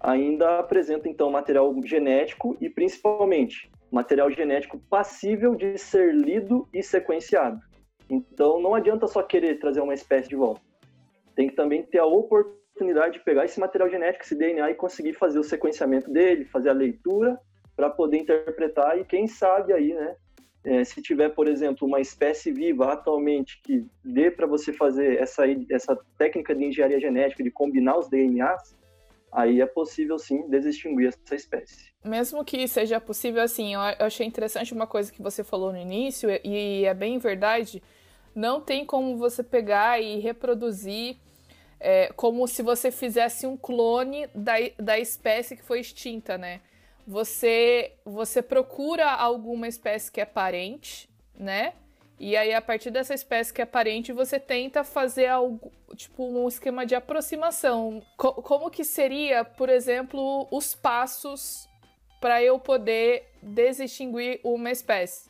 [0.01, 7.61] ainda apresenta então material genético e principalmente material genético passível de ser lido e sequenciado.
[8.09, 10.70] Então não adianta só querer trazer uma espécie de volta.
[11.35, 15.15] Tem que também ter a oportunidade de pegar esse material genético, esse DNA e conseguir
[15.15, 17.39] fazer o sequenciamento dele, fazer a leitura
[17.77, 20.17] para poder interpretar e quem sabe aí, né?
[20.63, 25.45] É, se tiver, por exemplo, uma espécie viva atualmente que dê para você fazer essa,
[25.71, 28.77] essa técnica de engenharia genética, de combinar os DNAs,
[29.33, 31.91] aí é possível sim desextinguir essa espécie.
[32.05, 36.29] Mesmo que seja possível, assim, eu achei interessante uma coisa que você falou no início,
[36.45, 37.83] e é bem verdade,
[38.35, 41.17] não tem como você pegar e reproduzir
[41.79, 46.61] é, como se você fizesse um clone da, da espécie que foi extinta, né?
[47.11, 51.75] você você procura alguma espécie que é parente, né?
[52.19, 56.47] E aí, a partir dessa espécie que é parente, você tenta fazer algo, tipo, um
[56.47, 58.03] esquema de aproximação.
[58.17, 61.67] Co como que seria, por exemplo, os passos
[62.21, 65.30] para eu poder desextinguir uma espécie?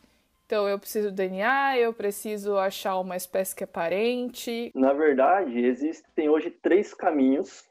[0.51, 4.73] Então, eu preciso do DNA, eu preciso achar uma espécie que é parente.
[4.75, 7.71] Na verdade, existem hoje três caminhos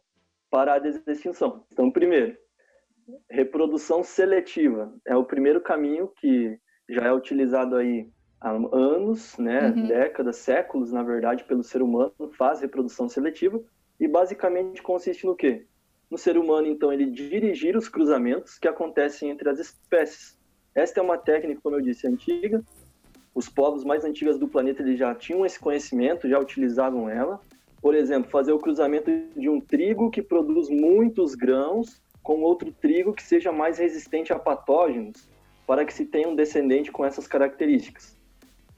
[0.50, 1.66] para a desextinção.
[1.74, 2.38] Então, primeiro,
[3.30, 9.88] reprodução seletiva é o primeiro caminho que já é utilizado aí há anos, né, uhum.
[9.88, 13.62] décadas, séculos, na verdade, pelo ser humano, faz reprodução seletiva
[14.00, 15.68] e basicamente consiste no quê?
[16.10, 20.39] No ser humano, então, ele dirigir os cruzamentos que acontecem entre as espécies.
[20.76, 22.64] Esta é uma técnica, como eu disse, antiga.
[23.34, 27.40] Os povos mais antigos do planeta eles já tinham esse conhecimento, já utilizavam ela.
[27.82, 33.14] Por exemplo, fazer o cruzamento de um trigo que produz muitos grãos com outro trigo
[33.14, 35.28] que seja mais resistente a patógenos,
[35.66, 38.18] para que se tenha um descendente com essas características.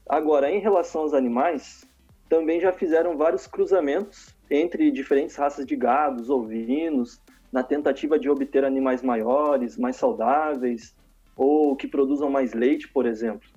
[0.07, 1.83] Agora, em relação aos animais,
[2.29, 7.19] também já fizeram vários cruzamentos entre diferentes raças de gados, ovinos,
[7.51, 10.95] na tentativa de obter animais maiores, mais saudáveis,
[11.43, 13.49] ou que produzam mais leite, por exemplo.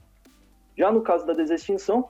[0.76, 2.08] Já no caso da desextinção,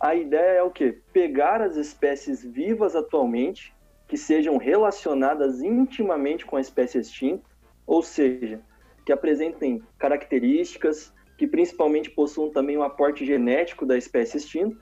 [0.00, 1.00] a ideia é o quê?
[1.12, 3.72] Pegar as espécies vivas atualmente
[4.08, 7.48] que sejam relacionadas intimamente com a espécie extinta,
[7.86, 8.60] ou seja,
[9.06, 14.76] que apresentem características que principalmente possuam também um aporte genético da espécie extinta.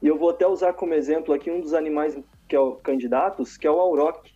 [0.00, 2.16] E eu vou até usar como exemplo aqui um dos animais
[2.48, 4.32] que é o candidatos, que é o auroch.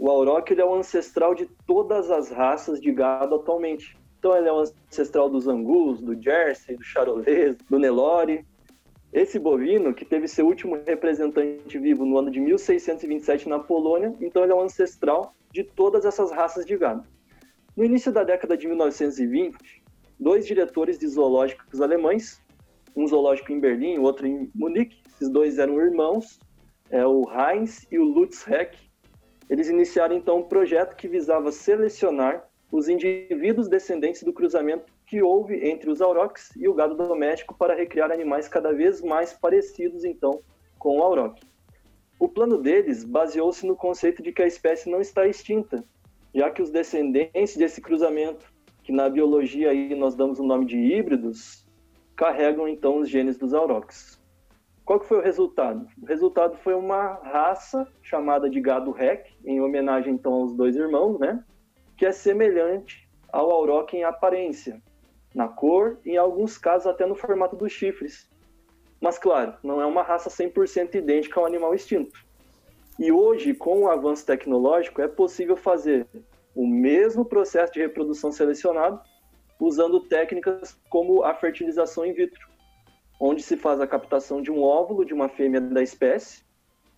[0.00, 3.96] O auroch ele é o ancestral de todas as raças de gado atualmente.
[4.24, 8.42] Então ele é o ancestral dos angus, do jersey, do charolês, do nelore,
[9.12, 14.42] esse bovino, que teve seu último representante vivo no ano de 1627 na Polônia, então
[14.42, 17.06] ele é um ancestral de todas essas raças de gado.
[17.76, 19.58] No início da década de 1920,
[20.18, 22.40] dois diretores de zoológicos alemães,
[22.96, 26.40] um zoológico em Berlim, outro em Munique, esses dois eram irmãos,
[26.88, 28.74] é o Heinz e o Lutz Heck,
[29.50, 35.64] eles iniciaram então um projeto que visava selecionar os indivíduos descendentes do cruzamento que houve
[35.64, 40.40] entre os aurochs e o gado doméstico para recriar animais cada vez mais parecidos, então,
[40.76, 41.40] com o auroch.
[42.18, 45.84] O plano deles baseou-se no conceito de que a espécie não está extinta,
[46.34, 50.76] já que os descendentes desse cruzamento, que na biologia aí nós damos o nome de
[50.76, 51.64] híbridos,
[52.16, 54.20] carregam então os genes dos aurochs.
[54.84, 55.86] Qual que foi o resultado?
[56.02, 61.20] O resultado foi uma raça chamada de gado rec, em homenagem então aos dois irmãos,
[61.20, 61.40] né?
[61.96, 64.80] Que é semelhante ao auroch em aparência,
[65.34, 68.28] na cor e em alguns casos até no formato dos chifres.
[69.00, 72.24] Mas claro, não é uma raça 100% idêntica ao animal extinto.
[72.98, 76.06] E hoje, com o avanço tecnológico, é possível fazer
[76.54, 79.00] o mesmo processo de reprodução selecionado
[79.58, 82.54] usando técnicas como a fertilização in vitro
[83.20, 86.44] onde se faz a captação de um óvulo de uma fêmea da espécie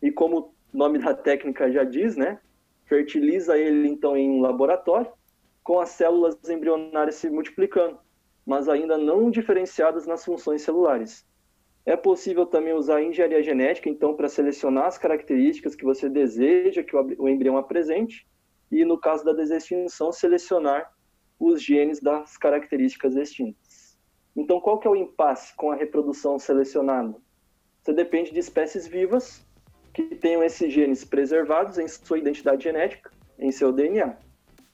[0.02, 2.38] e como o nome da técnica já diz, né,
[2.86, 5.12] fertiliza ele então em um laboratório
[5.62, 7.98] com as células embrionárias se multiplicando,
[8.46, 11.26] mas ainda não diferenciadas nas funções celulares.
[11.84, 16.82] É possível também usar a engenharia genética, então, para selecionar as características que você deseja
[16.82, 18.26] que o embrião apresente,
[18.72, 20.92] e no caso da desextinção, selecionar
[21.38, 23.96] os genes das características extintas.
[24.36, 27.14] Então, qual que é o impasse com a reprodução selecionada?
[27.82, 29.45] Você depende de espécies vivas
[29.96, 34.14] que tenham esses genes preservados em sua identidade genética, em seu DNA.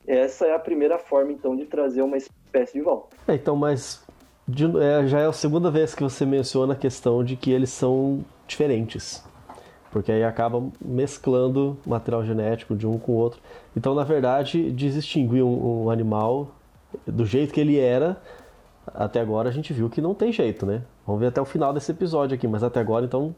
[0.04, 3.16] Essa é a primeira forma, então, de trazer uma espécie de volta.
[3.28, 4.04] É, então, mas
[4.48, 7.70] de, é, já é a segunda vez que você menciona a questão de que eles
[7.70, 9.22] são diferentes.
[9.92, 13.40] Porque aí acaba mesclando material genético de um com o outro.
[13.76, 16.50] Então, na verdade, distinguir um, um animal
[17.06, 18.20] do jeito que ele era
[18.92, 20.82] até agora a gente viu que não tem jeito, né?
[21.06, 23.32] Vamos ver até o final desse episódio aqui, mas até agora então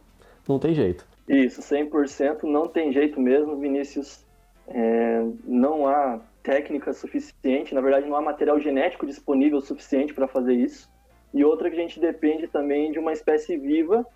[0.49, 1.05] não tem jeito.
[1.29, 4.25] Isso, 100% não tem jeito mesmo, Vinícius.
[4.69, 10.55] É, não há técnica suficiente, na verdade não há material genético disponível suficiente para fazer
[10.55, 10.91] isso.
[11.33, 14.07] E outra que a gente depende também de uma espécie viva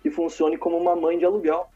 [0.00, 1.66] que funcione como uma mãe de aluguel,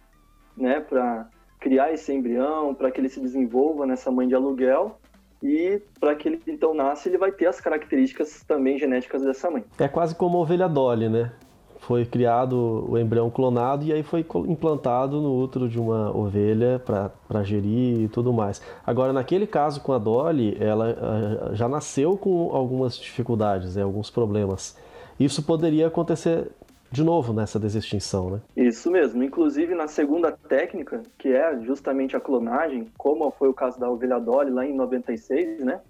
[0.56, 1.26] né, para
[1.58, 4.98] criar esse embrião, para que ele se desenvolva nessa mãe de aluguel
[5.42, 9.64] e para que ele então nasça, ele vai ter as características também genéticas dessa mãe.
[9.78, 11.32] É quase como a ovelha Dolly, né?
[11.82, 17.42] Foi criado o embrião clonado e aí foi implantado no útero de uma ovelha para
[17.42, 18.62] gerir e tudo mais.
[18.86, 23.82] Agora, naquele caso com a Dolly, ela ah, já nasceu com algumas dificuldades, né?
[23.82, 24.76] alguns problemas.
[25.18, 26.52] Isso poderia acontecer
[26.88, 28.40] de novo nessa desextinção, né?
[28.56, 29.20] Isso mesmo.
[29.24, 34.20] Inclusive na segunda técnica, que é justamente a clonagem, como foi o caso da ovelha
[34.20, 35.80] Dolly lá em 96, né?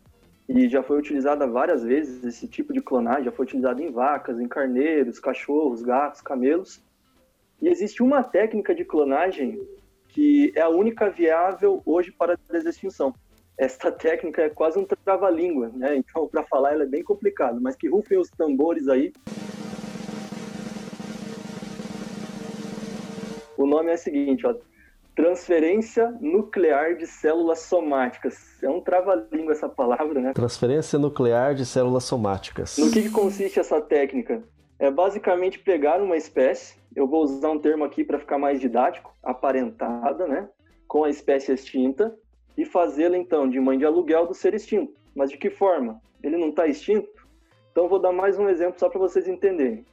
[0.54, 4.38] E já foi utilizada várias vezes esse tipo de clonagem, já foi utilizado em vacas,
[4.38, 6.82] em carneiros, cachorros, gatos, camelos.
[7.60, 9.66] E existe uma técnica de clonagem
[10.08, 13.14] que é a única viável hoje para a desextinção.
[13.56, 15.96] Esta técnica é quase um trava-língua, né?
[15.96, 19.10] Então, para falar, ela é bem complicado, mas que rufem os tambores aí.
[23.56, 24.54] O nome é o seguinte, ó,
[25.14, 28.62] transferência nuclear de células somáticas.
[28.62, 30.32] É um trava-língua essa palavra, né?
[30.32, 32.78] Transferência nuclear de células somáticas.
[32.78, 34.42] No que, que consiste essa técnica?
[34.78, 39.14] É basicamente pegar uma espécie, eu vou usar um termo aqui para ficar mais didático,
[39.22, 40.48] aparentada, né?
[40.88, 42.14] Com a espécie extinta,
[42.56, 45.00] e fazê-la então de mãe de aluguel do ser extinto.
[45.14, 46.00] Mas de que forma?
[46.22, 47.08] Ele não está extinto?
[47.70, 49.84] Então vou dar mais um exemplo só para vocês entenderem.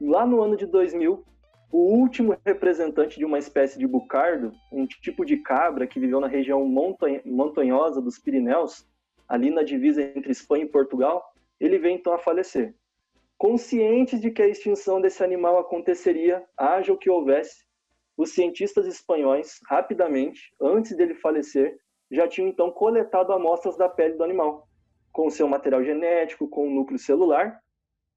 [0.00, 1.24] Lá no ano de 2000,
[1.70, 6.26] o último representante de uma espécie de bucardo, um tipo de cabra que viveu na
[6.26, 6.64] região
[7.24, 8.86] montanhosa dos Pirineus,
[9.28, 11.22] ali na divisa entre Espanha e Portugal,
[11.60, 12.74] ele veio então a falecer.
[13.36, 17.64] Conscientes de que a extinção desse animal aconteceria, haja o que houvesse,
[18.16, 21.78] os cientistas espanhóis, rapidamente, antes dele falecer,
[22.10, 24.66] já tinham então coletado amostras da pele do animal,
[25.12, 27.60] com seu material genético, com o núcleo celular,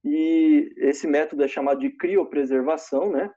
[0.03, 3.29] e esse método é chamado de criopreservação, né?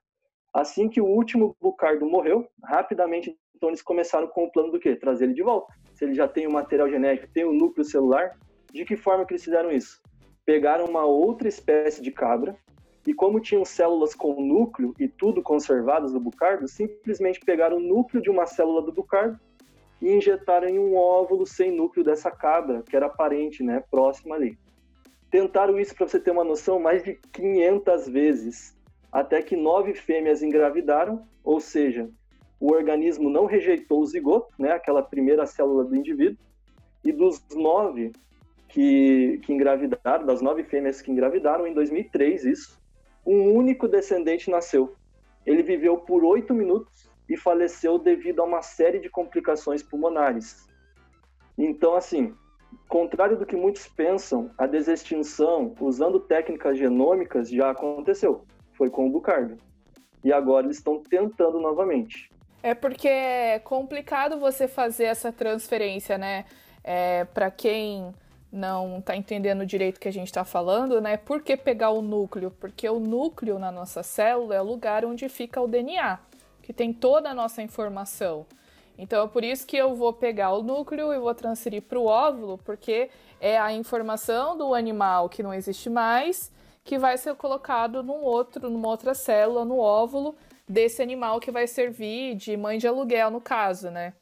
[0.55, 4.95] Assim que o último Bucardo morreu, rapidamente então eles começaram com o plano do quê?
[4.95, 5.73] Trazer ele de volta.
[5.95, 8.37] Se ele já tem o material genético, tem o núcleo celular,
[8.73, 10.03] de que forma que eles fizeram isso?
[10.45, 12.57] Pegaram uma outra espécie de cabra
[13.07, 18.23] e como tinham células com núcleo e tudo conservadas do bucardo, simplesmente pegaram o núcleo
[18.23, 19.39] de uma célula do bucardo
[20.01, 24.59] e injetaram em um óvulo sem núcleo dessa cabra, que era parente, né, próxima ali.
[25.31, 28.77] Tentaram isso para você ter uma noção mais de 500 vezes
[29.15, 32.11] até que nove fêmeas engravidaram, ou seja,
[32.59, 36.37] o organismo não rejeitou o zigoto, né, aquela primeira célula do indivíduo,
[37.05, 38.11] e dos nove
[38.69, 42.83] que, que engravidaram, das nove fêmeas que engravidaram, em 2003, isso,
[43.25, 44.97] um único descendente nasceu.
[45.47, 50.67] Ele viveu por oito minutos e faleceu devido a uma série de complicações pulmonares.
[51.57, 52.35] Então, assim,
[52.89, 58.45] contrário do que muitos pensam, a desextinção usando técnicas genômicas já aconteceu.
[58.75, 59.57] Foi com o Bucardo.
[60.23, 62.31] E agora eles estão tentando novamente.
[62.63, 66.47] É porque é complicado você fazer essa transferência, né?
[66.83, 68.15] É, para quem
[68.51, 71.17] não está entendendo direito o que a gente está falando, né?
[71.17, 72.51] Por que pegar o núcleo?
[72.53, 76.19] Porque o núcleo na nossa célula é o lugar onde fica o DNA,
[76.63, 78.47] que tem toda a nossa informação.
[78.97, 82.07] Então é por isso que eu vou pegar o núcleo e vou transferir para o
[82.07, 83.11] óvulo, porque
[83.41, 86.53] é a informação do animal que não existe mais
[86.85, 90.37] que vai ser colocado num outro, numa outra célula, no óvulo
[90.69, 94.13] desse animal que vai servir de mãe de aluguel, no caso, né?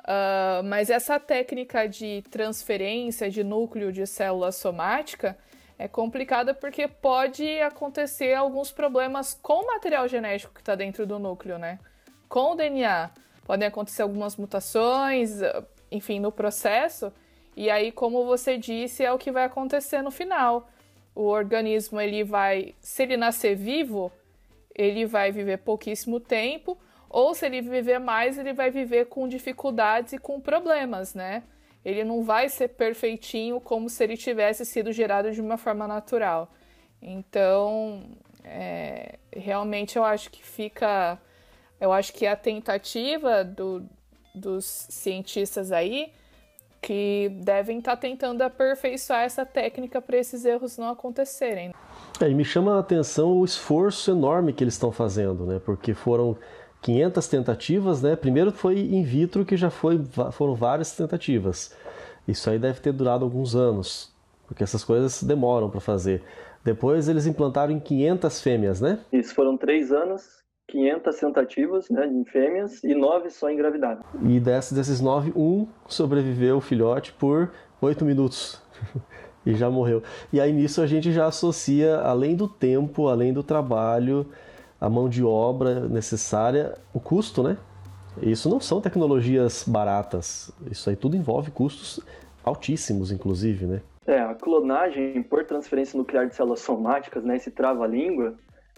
[0.00, 5.36] Uh, mas essa técnica de transferência de núcleo de célula somática
[5.78, 11.18] é complicada porque pode acontecer alguns problemas com o material genético que está dentro do
[11.18, 11.78] núcleo, né?
[12.28, 13.10] Com o DNA.
[13.44, 15.40] Podem acontecer algumas mutações,
[15.90, 17.10] enfim, no processo.
[17.56, 20.68] E aí, como você disse, é o que vai acontecer no final.
[21.14, 24.10] O organismo, ele vai, se ele nascer vivo,
[24.74, 26.76] ele vai viver pouquíssimo tempo,
[27.08, 31.44] ou se ele viver mais, ele vai viver com dificuldades e com problemas, né?
[31.84, 36.50] Ele não vai ser perfeitinho como se ele tivesse sido gerado de uma forma natural.
[37.00, 38.02] Então,
[38.42, 41.18] é, realmente eu acho que fica.
[41.80, 43.86] Eu acho que a tentativa do,
[44.34, 46.12] dos cientistas aí
[46.84, 51.72] que devem estar tá tentando aperfeiçoar essa técnica para esses erros não acontecerem.
[52.20, 55.58] É, e me chama a atenção o esforço enorme que eles estão fazendo, né?
[55.64, 56.36] Porque foram
[56.82, 58.14] 500 tentativas, né?
[58.14, 59.98] Primeiro foi in vitro, que já foi,
[60.32, 61.74] foram várias tentativas.
[62.28, 64.12] Isso aí deve ter durado alguns anos,
[64.46, 66.22] porque essas coisas demoram para fazer.
[66.62, 68.98] Depois eles implantaram em 500 fêmeas, né?
[69.10, 70.43] Isso foram três anos,
[70.74, 74.00] 500 tentativas né, em fêmeas e nove só engravidaram.
[74.24, 78.60] E desses, desses nove, um sobreviveu o filhote por oito minutos.
[79.46, 80.02] e já morreu.
[80.32, 84.26] E aí nisso a gente já associa, além do tempo, além do trabalho,
[84.80, 87.56] a mão de obra necessária, o custo, né?
[88.20, 90.50] Isso não são tecnologias baratas.
[90.70, 92.00] Isso aí tudo envolve custos
[92.44, 93.80] altíssimos, inclusive, né?
[94.06, 98.34] É, a clonagem por transferência nuclear de células somáticas, né, esse trava-língua,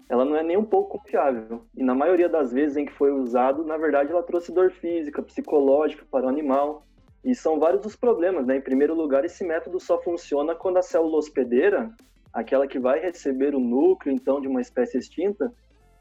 [0.09, 1.63] ela não é nem um pouco confiável.
[1.75, 5.21] E na maioria das vezes em que foi usado, na verdade, ela trouxe dor física,
[5.21, 6.85] psicológica para o animal.
[7.23, 8.57] E são vários os problemas, né?
[8.57, 11.91] Em primeiro lugar, esse método só funciona quando a célula hospedeira,
[12.31, 15.51] aquela que vai receber o núcleo, então, de uma espécie extinta,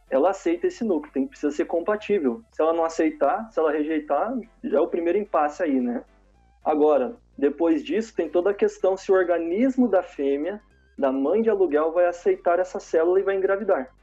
[0.09, 2.43] ela aceita esse núcleo, tem, precisa ser compatível.
[2.53, 6.05] Se ela não aceitar, se ela rejeitar, já é o primeiro impasse aí, né?
[6.65, 10.61] Agora, depois disso, tem toda a questão se o organismo da fêmea,
[10.97, 13.96] da mãe de aluguel, vai aceitar essa célula e vai engravidar.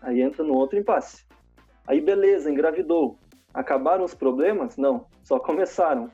[0.00, 1.26] Aí entra no outro impasse.
[1.86, 3.18] Aí, beleza, engravidou.
[3.52, 4.76] Acabaram os problemas?
[4.76, 6.10] Não, só começaram.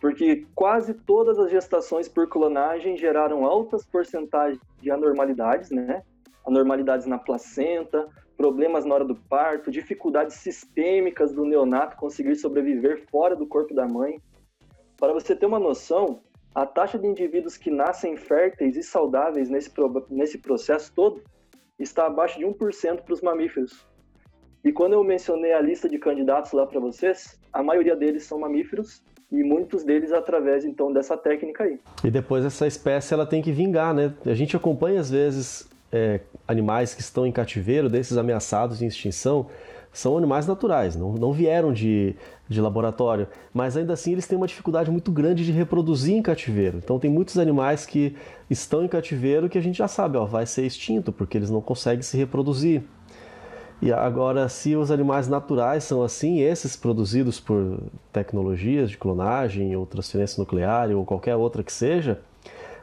[0.00, 6.02] Porque quase todas as gestações por clonagem geraram altas porcentagens de anormalidades, né?
[6.46, 13.36] Anormalidades na placenta, problemas na hora do parto, dificuldades sistêmicas do neonato conseguir sobreviver fora
[13.36, 14.18] do corpo da mãe.
[14.96, 16.20] Para você ter uma noção,
[16.54, 19.70] a taxa de indivíduos que nascem férteis e saudáveis nesse,
[20.08, 21.22] nesse processo todo
[21.82, 23.86] está abaixo de 1% para os mamíferos.
[24.62, 28.38] E quando eu mencionei a lista de candidatos lá para vocês, a maioria deles são
[28.38, 31.78] mamíferos e muitos deles através então dessa técnica aí.
[32.04, 34.12] E depois essa espécie ela tem que vingar, né?
[34.26, 39.48] A gente acompanha às vezes é, animais que estão em cativeiro, desses ameaçados de extinção,
[39.92, 42.14] são animais naturais, não, não vieram de,
[42.48, 46.78] de laboratório, mas ainda assim eles têm uma dificuldade muito grande de reproduzir em cativeiro.
[46.78, 48.14] Então tem muitos animais que
[48.48, 51.60] estão em cativeiro que a gente já sabe, ó, vai ser extinto, porque eles não
[51.60, 52.82] conseguem se reproduzir.
[53.82, 57.80] E agora, se os animais naturais são assim, esses produzidos por
[58.12, 62.20] tecnologias de clonagem ou transferência nuclear ou qualquer outra que seja,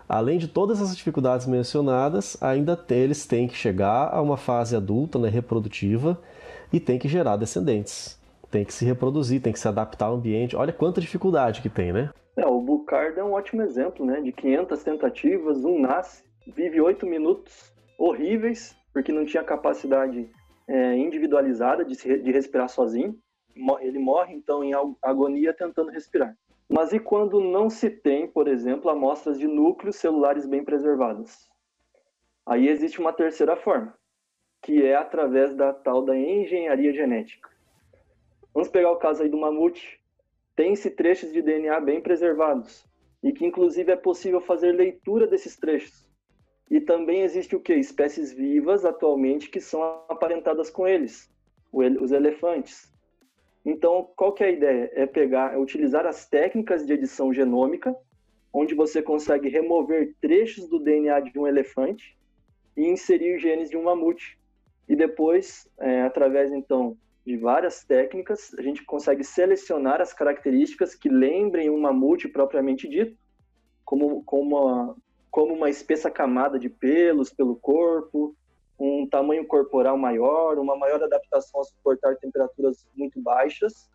[0.10, 5.20] Além de todas as dificuldades mencionadas, ainda eles têm que chegar a uma fase adulta,
[5.20, 6.18] né, reprodutiva,
[6.72, 8.20] e tem que gerar descendentes.
[8.50, 10.56] Tem que se reproduzir, tem que se adaptar ao ambiente.
[10.56, 12.10] Olha quanta dificuldade que tem, né?
[12.36, 14.22] É, o Bucard é um ótimo exemplo, né?
[14.22, 16.24] De 500 tentativas, um nasce,
[16.56, 20.30] vive oito minutos horríveis, porque não tinha capacidade
[20.68, 23.18] é, individualizada de, se, de respirar sozinho.
[23.82, 24.72] Ele morre, então, em
[25.02, 26.36] agonia tentando respirar.
[26.70, 31.48] Mas e quando não se tem, por exemplo, amostras de núcleos celulares bem preservadas?
[32.46, 33.94] Aí existe uma terceira forma,
[34.62, 37.50] que é através da tal da engenharia genética.
[38.54, 40.00] Vamos pegar o caso aí do mamute.
[40.56, 42.86] Tem-se trechos de DNA bem preservados
[43.22, 46.08] e que inclusive é possível fazer leitura desses trechos.
[46.70, 47.74] E também existe o que?
[47.74, 51.32] Espécies vivas atualmente que são aparentadas com eles,
[51.72, 52.92] os elefantes.
[53.66, 54.92] Então, qual que é a ideia?
[54.94, 57.96] É pegar, é utilizar as técnicas de edição genômica,
[58.52, 62.18] onde você consegue remover trechos do DNA de um elefante
[62.76, 64.40] e inserir genes de um mamute.
[64.88, 71.10] E depois, é, através então de várias técnicas, a gente consegue selecionar as características que
[71.10, 73.18] lembrem um mamute propriamente dito,
[73.84, 74.96] como, como, uma,
[75.30, 78.34] como uma espessa camada de pelos pelo corpo,
[78.80, 83.90] um tamanho corporal maior, uma maior adaptação a suportar temperaturas muito baixas.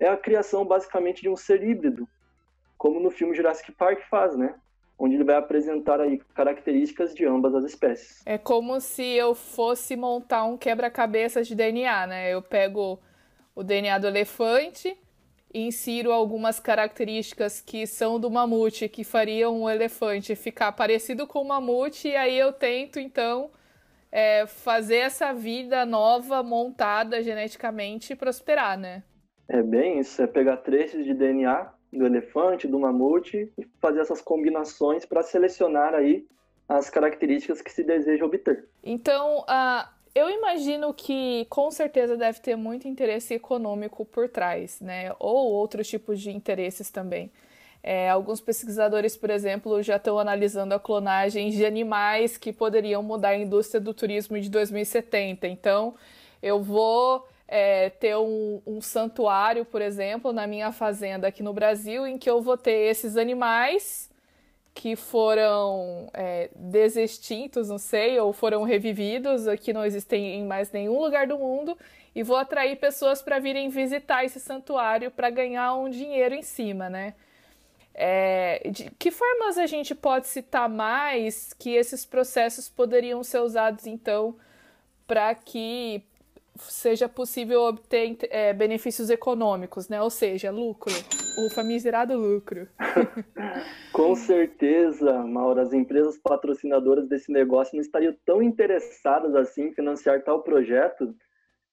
[0.00, 2.08] É a criação basicamente de um ser híbrido,
[2.78, 4.54] como no filme Jurassic Park faz, né?
[5.02, 8.22] Onde ele vai apresentar aí características de ambas as espécies.
[8.24, 12.32] É como se eu fosse montar um quebra-cabeça de DNA, né?
[12.32, 13.00] Eu pego
[13.52, 14.96] o DNA do elefante,
[15.52, 21.48] insiro algumas características que são do mamute, que fariam o elefante ficar parecido com o
[21.48, 23.50] mamute, e aí eu tento, então,
[24.12, 29.02] é, fazer essa vida nova, montada geneticamente, prosperar, né?
[29.48, 34.20] É bem isso, é pegar trechos de DNA do elefante, do mamute e fazer essas
[34.20, 36.26] combinações para selecionar aí
[36.68, 38.66] as características que se deseja obter.
[38.82, 45.12] Então, uh, eu imagino que com certeza deve ter muito interesse econômico por trás, né?
[45.18, 47.30] Ou outros tipos de interesses também.
[47.82, 53.30] É, alguns pesquisadores, por exemplo, já estão analisando a clonagem de animais que poderiam mudar
[53.30, 55.48] a indústria do turismo de 2070.
[55.48, 55.94] Então,
[56.40, 62.06] eu vou é, ter um, um, santuário, por exemplo, na minha fazenda aqui no Brasil,
[62.06, 64.10] em que eu vou ter esses animais
[64.72, 70.98] que foram é, desextintos, não sei, ou foram revividos, que não existem em mais nenhum
[70.98, 71.76] lugar do mundo,
[72.14, 76.88] e vou atrair pessoas para virem visitar esse santuário para ganhar um dinheiro em cima,
[76.88, 77.12] né?
[77.92, 83.86] É, de que formas a gente pode citar mais que esses processos poderiam ser usados
[83.86, 84.34] então
[85.06, 86.02] para que
[86.58, 90.00] seja possível obter é, benefícios econômicos, né?
[90.02, 90.92] Ou seja, lucro,
[91.38, 92.68] o famigerado lucro.
[93.92, 100.22] Com certeza, Maura, as empresas patrocinadoras desse negócio não estariam tão interessadas assim em financiar
[100.22, 101.14] tal projeto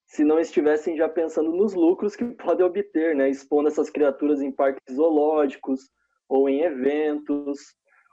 [0.05, 3.29] se não estivessem já pensando nos lucros que podem obter, né?
[3.29, 5.81] Expondo essas criaturas em parques zoológicos
[6.27, 7.59] ou em eventos.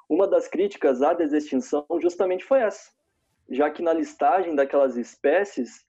[0.09, 2.91] Uma das críticas à desextinção justamente foi essa,
[3.49, 5.86] já que na listagem daquelas espécies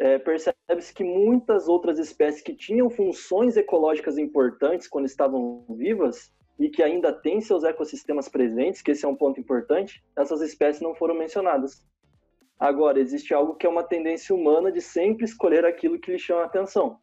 [0.00, 6.70] é, percebe-se que muitas outras espécies que tinham funções ecológicas importantes quando estavam vivas e
[6.70, 10.94] que ainda têm seus ecossistemas presentes, que esse é um ponto importante, essas espécies não
[10.94, 11.86] foram mencionadas.
[12.58, 16.42] Agora, existe algo que é uma tendência humana de sempre escolher aquilo que lhe chama
[16.42, 16.98] a atenção.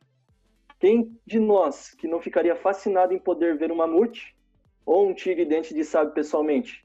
[0.80, 4.36] Quem de nós que não ficaria fascinado em poder ver um mamute
[4.84, 6.84] ou um tigre dente de sábio pessoalmente,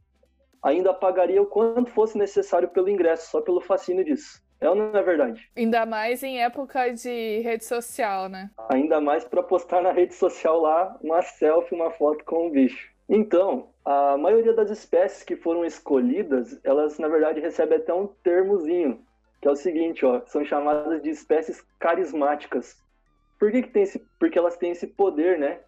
[0.63, 4.42] ainda pagaria o quanto fosse necessário pelo ingresso, só pelo fascínio disso.
[4.63, 5.51] É ou não é verdade?
[5.57, 8.49] Ainda mais em época de rede social, né?
[8.71, 12.89] Ainda mais para postar na rede social lá uma selfie, uma foto com o bicho.
[13.09, 19.05] Então, a maioria das espécies que foram escolhidas, elas na verdade recebem até um termozinho,
[19.41, 22.81] que é o seguinte, ó, são chamadas de espécies carismáticas.
[23.41, 25.59] Por que, que tem esse, porque elas têm esse poder, né,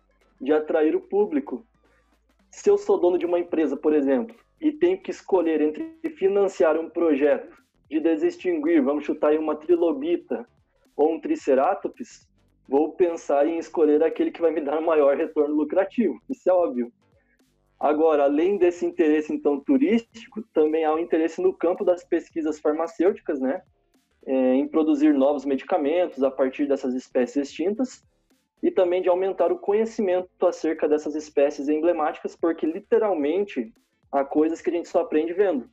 [0.41, 1.67] de atrair o público.
[2.49, 6.79] Se eu sou dono de uma empresa, por exemplo, e tenho que escolher entre financiar
[6.79, 10.47] um projeto de desextinguir, vamos chutar aí uma trilobita
[10.97, 12.29] ou um triceratops,
[12.69, 16.21] vou pensar em escolher aquele que vai me dar maior retorno lucrativo.
[16.29, 16.93] Isso é óbvio.
[17.79, 23.41] Agora, além desse interesse então turístico, também há um interesse no campo das pesquisas farmacêuticas,
[23.41, 23.63] né?
[24.27, 28.03] É, em produzir novos medicamentos a partir dessas espécies extintas
[28.63, 33.71] e também de aumentar o conhecimento acerca dessas espécies emblemáticas, porque literalmente
[34.11, 35.69] há coisas que a gente só aprende vendo.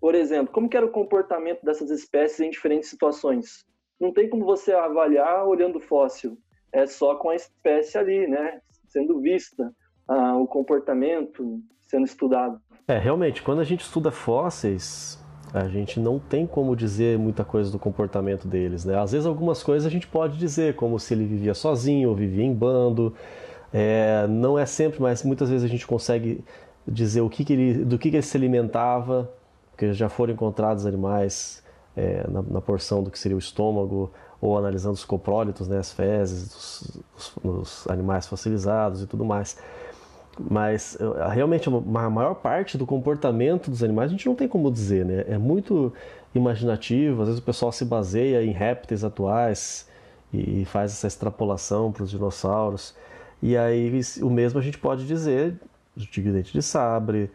[0.00, 3.66] Por exemplo, como era o comportamento dessas espécies em diferentes situações?
[4.00, 6.38] Não tem como você avaliar olhando o fóssil.
[6.72, 8.60] É só com a espécie ali, né?
[8.88, 9.72] Sendo vista,
[10.08, 12.60] ah, o comportamento sendo estudado.
[12.88, 15.22] É, realmente, quando a gente estuda fósseis,
[15.52, 18.98] a gente não tem como dizer muita coisa do comportamento deles, né?
[18.98, 22.44] Às vezes algumas coisas a gente pode dizer, como se ele vivia sozinho ou vivia
[22.44, 23.14] em bando.
[23.72, 26.42] É, não é sempre, mas muitas vezes a gente consegue
[26.86, 29.30] dizer o que, que ele, do que, que ele se alimentava,
[29.80, 31.62] porque já foram encontrados animais
[31.96, 35.90] é, na, na, porção do que seria o estômago, ou analisando os coprólitos, né, as
[35.90, 39.56] fezes dos, dos, dos animais fossilizados e tudo mais.
[40.38, 40.98] Mas
[41.32, 45.24] realmente a maior parte do comportamento dos animais a gente não tem como dizer, né?
[45.26, 45.92] É muito
[46.34, 49.88] imaginativo, às vezes o pessoal se baseia em répteis atuais
[50.32, 52.94] e faz essa extrapolação para os dinossauros.
[53.42, 55.58] E aí o mesmo a gente pode dizer
[55.96, 57.30] do tigre dente de sabre,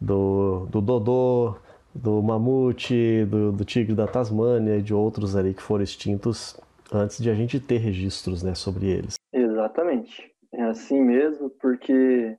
[0.00, 1.56] do, do dodô,
[2.02, 6.58] do mamute, do, do, tigre da Tasmânia e de outros ali que foram extintos
[6.92, 9.14] antes de a gente ter registros né, sobre eles.
[9.32, 10.32] Exatamente.
[10.52, 12.36] É assim mesmo, porque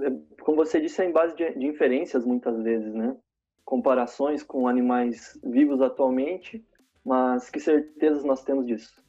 [0.00, 0.10] é,
[0.40, 3.16] como você disse, é em base de, de inferências muitas vezes, né?
[3.64, 6.64] Comparações com animais vivos atualmente,
[7.04, 9.02] mas que certezas nós temos disso?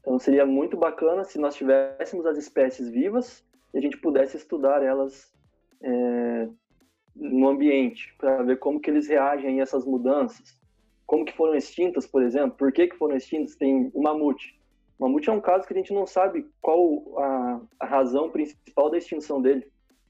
[0.00, 4.82] Então seria muito bacana se nós tivéssemos as espécies vivas e a gente pudesse estudar
[4.82, 5.32] elas
[5.82, 6.48] é,
[7.14, 10.58] no ambiente para ver como que eles reagem a essas mudanças,
[11.06, 13.56] como que foram extintas, por exemplo, por que que foram extintas?
[13.56, 14.58] Tem o mamute.
[14.98, 18.90] O mamute é um caso que a gente não sabe qual a, a razão principal
[18.90, 19.66] da extinção dele.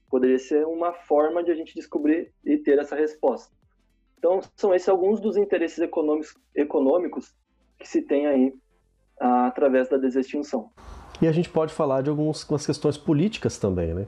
[0.09, 3.53] Poderia ser uma forma de a gente descobrir e ter essa resposta.
[4.17, 7.35] Então, são esses alguns dos interesses econômicos, econômicos
[7.77, 8.53] que se tem aí
[9.19, 10.71] ah, através da desextinção.
[11.21, 14.07] E a gente pode falar de algumas questões políticas também, né?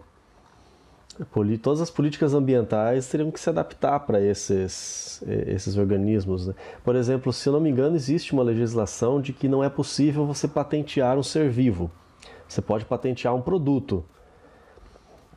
[1.62, 6.48] Todas as políticas ambientais teriam que se adaptar para esses, esses organismos.
[6.48, 6.54] Né?
[6.84, 10.26] Por exemplo, se eu não me engano, existe uma legislação de que não é possível
[10.26, 11.90] você patentear um ser vivo.
[12.48, 14.06] Você pode patentear um produto,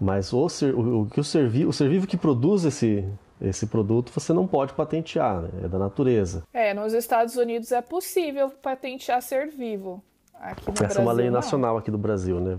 [0.01, 3.05] mas o ser, o, o, ser, o ser vivo que produz esse,
[3.41, 5.49] esse produto você não pode patentear, né?
[5.65, 6.45] é da natureza.
[6.53, 10.03] É, nos Estados Unidos é possível patentear ser vivo.
[10.35, 11.35] Aqui no Essa Brasil, é uma lei não.
[11.35, 12.59] nacional aqui do Brasil, né?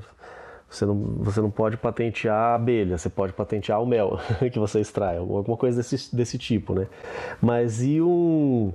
[0.72, 4.18] Você não, você não pode patentear a abelha, você pode patentear o mel
[4.52, 6.88] que você extrai, alguma coisa desse, desse tipo, né?
[7.42, 8.72] Mas e um,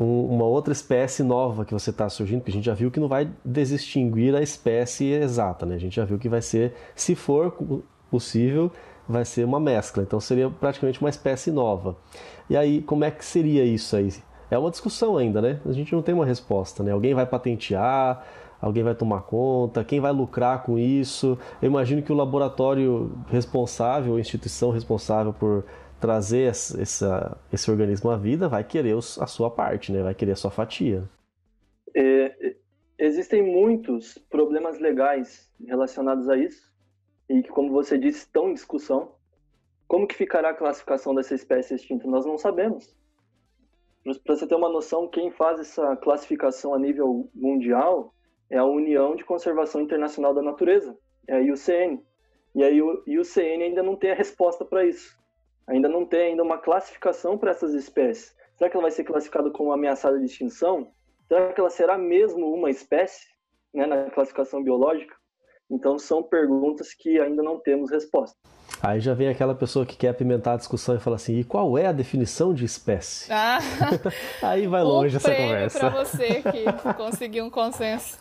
[0.00, 2.98] um, uma outra espécie nova que você está surgindo, que a gente já viu que
[2.98, 5.76] não vai desextinguir a espécie exata, né?
[5.76, 7.56] A gente já viu que vai ser, se for
[8.10, 8.72] possível,
[9.08, 10.02] vai ser uma mescla.
[10.02, 11.96] Então seria praticamente uma espécie nova.
[12.50, 14.12] E aí, como é que seria isso aí?
[14.50, 15.60] É uma discussão ainda, né?
[15.64, 16.90] A gente não tem uma resposta, né?
[16.90, 18.22] Alguém vai patentear,
[18.62, 21.36] alguém vai tomar conta, quem vai lucrar com isso.
[21.60, 25.64] Eu imagino que o laboratório responsável, a instituição responsável por
[26.00, 30.02] trazer essa, esse organismo à vida vai querer a sua parte, né?
[30.02, 31.02] vai querer a sua fatia.
[31.94, 32.54] É,
[32.96, 36.72] existem muitos problemas legais relacionados a isso
[37.28, 39.12] e que, como você disse, estão em discussão.
[39.88, 42.06] Como que ficará a classificação dessa espécie extinta?
[42.06, 42.96] Nós não sabemos.
[44.24, 48.14] Para você ter uma noção, quem faz essa classificação a nível mundial
[48.52, 50.94] é a União de Conservação Internacional da Natureza,
[51.26, 52.04] é a IUCN.
[52.54, 55.18] E a IUCN ainda não tem a resposta para isso.
[55.66, 58.36] Ainda não tem ainda uma classificação para essas espécies.
[58.54, 60.92] Será que ela vai ser classificada como ameaçada de extinção?
[61.26, 63.26] Será que ela será mesmo uma espécie
[63.72, 65.16] né, na classificação biológica?
[65.72, 68.36] Então são perguntas que ainda não temos resposta.
[68.82, 71.78] Aí já vem aquela pessoa que quer apimentar a discussão e fala assim: e qual
[71.78, 73.32] é a definição de espécie?
[73.32, 73.58] Ah,
[74.42, 75.78] Aí vai longe essa conversa.
[75.78, 76.64] para você que
[76.94, 78.18] conseguiu um consenso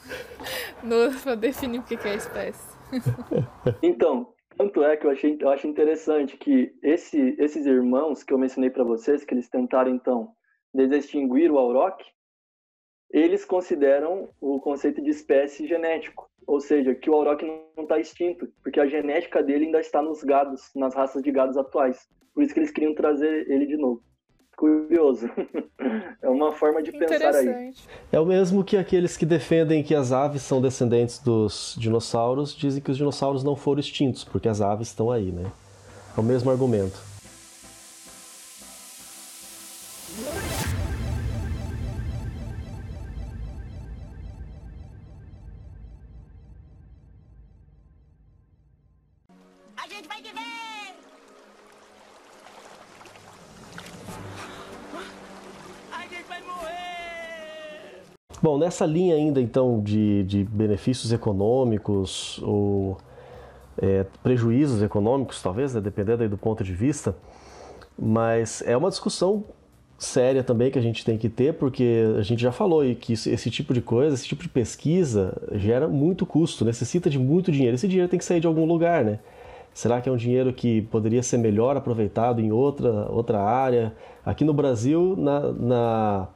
[1.23, 2.71] para definir o que é espécie.
[3.83, 8.37] Então, tanto é que eu achei eu acho interessante que esse, esses irmãos que eu
[8.37, 10.29] mencionei para vocês, que eles tentaram então
[10.73, 12.03] desextinguir o auroch,
[13.11, 18.47] eles consideram o conceito de espécie genético, ou seja, que o auroch não está extinto,
[18.63, 22.07] porque a genética dele ainda está nos gados, nas raças de gados atuais.
[22.33, 24.01] Por isso que eles queriam trazer ele de novo.
[24.57, 25.29] Curioso.
[26.21, 27.73] é uma forma de pensar aí.
[28.11, 32.81] É o mesmo que aqueles que defendem que as aves são descendentes dos dinossauros, dizem
[32.81, 35.51] que os dinossauros não foram extintos, porque as aves estão aí, né?
[36.15, 36.99] É o mesmo argumento.
[58.61, 62.97] Nessa linha ainda então de, de benefícios econômicos ou
[63.81, 67.15] é, prejuízos econômicos, talvez, né, dependendo do ponto de vista,
[67.97, 69.43] mas é uma discussão
[69.97, 73.13] séria também que a gente tem que ter, porque a gente já falou e que
[73.13, 77.75] esse tipo de coisa, esse tipo de pesquisa gera muito custo, necessita de muito dinheiro.
[77.75, 79.19] Esse dinheiro tem que sair de algum lugar, né?
[79.73, 83.93] Será que é um dinheiro que poderia ser melhor aproveitado em outra, outra área?
[84.25, 86.27] Aqui no Brasil, na, na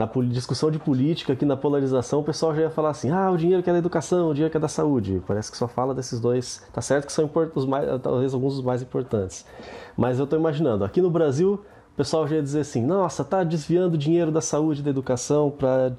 [0.00, 3.36] na discussão de política, aqui na polarização, o pessoal já ia falar assim: ah, o
[3.36, 5.22] dinheiro que é da educação, o dinheiro que é da saúde.
[5.26, 6.66] Parece que só fala desses dois.
[6.72, 9.44] Tá certo que são os mais, talvez alguns dos mais importantes.
[9.98, 13.44] Mas eu estou imaginando, aqui no Brasil, o pessoal já ia dizer assim: nossa, tá
[13.44, 15.92] desviando dinheiro da saúde e da educação para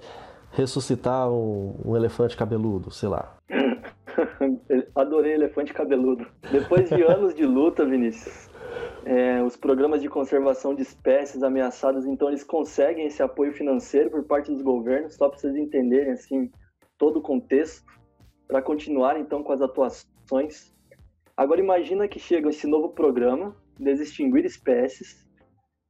[0.54, 3.38] ressuscitar um, um elefante cabeludo, sei lá.
[4.96, 6.26] Adorei elefante cabeludo.
[6.52, 8.50] Depois de anos de luta, Vinícius,
[9.06, 14.24] é, os programas de conservação de espécies ameaçadas, então eles conseguem esse apoio financeiro por
[14.24, 16.52] parte dos governos, só para vocês entenderem assim
[16.98, 17.84] todo o contexto,
[18.48, 20.74] para continuar então com as atuações.
[21.36, 25.28] Agora imagina que chega esse novo programa, Desextinguir Espécies,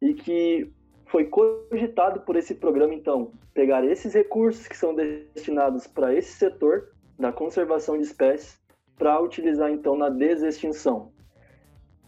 [0.01, 0.71] e que
[1.07, 6.89] foi cogitado por esse programa então pegar esses recursos que são destinados para esse setor
[7.19, 8.57] da conservação de espécies
[8.97, 11.11] para utilizar então na desextinção.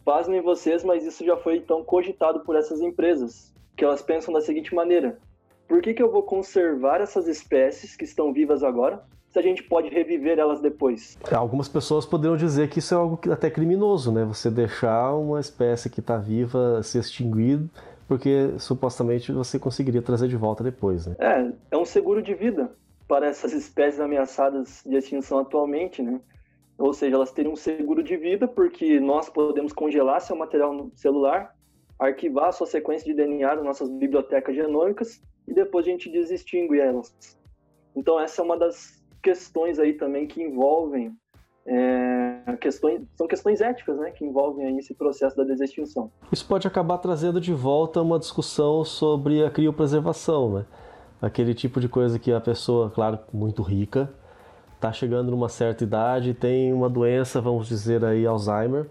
[0.06, 4.42] Pasmem vocês, mas isso já foi então cogitado por essas empresas, que elas pensam da
[4.42, 5.18] seguinte maneira:
[5.68, 9.64] por que, que eu vou conservar essas espécies que estão vivas agora, se a gente
[9.64, 11.18] pode reviver elas depois?
[11.32, 14.26] Algumas pessoas poderiam dizer que isso é algo até criminoso, né?
[14.26, 17.60] Você deixar uma espécie que está viva se extinguir,
[18.08, 21.16] porque supostamente você conseguiria trazer de volta depois, né?
[21.18, 22.72] É, é um seguro de vida
[23.08, 26.20] para essas espécies ameaçadas de extinção atualmente, né?
[26.78, 31.56] Ou seja, elas teriam um seguro de vida porque nós podemos congelar seu material celular,
[32.00, 36.80] arquivar a sua sequência de DNA nas nossas bibliotecas genômicas e depois a gente desextingue
[36.80, 37.16] elas.
[37.96, 41.16] Então essa é uma das questões aí também que envolvem
[41.66, 46.12] é, questões são questões éticas, né, que envolvem aí esse processo da desextinção.
[46.32, 50.66] Isso pode acabar trazendo de volta uma discussão sobre a criopreservação, né?
[51.22, 54.14] Aquele tipo de coisa que a pessoa, claro, muito rica,
[54.84, 58.86] está chegando numa certa idade, tem uma doença, vamos dizer aí Alzheimer.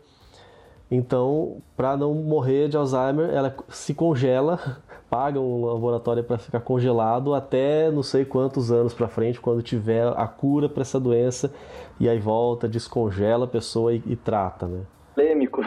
[0.90, 4.58] Então, para não morrer de Alzheimer, ela se congela
[5.10, 10.06] paga um laboratório para ficar congelado até não sei quantos anos para frente, quando tiver
[10.16, 11.52] a cura para essa doença,
[12.00, 14.80] e aí volta, descongela a pessoa e, e trata, né?
[15.14, 15.60] Polêmico.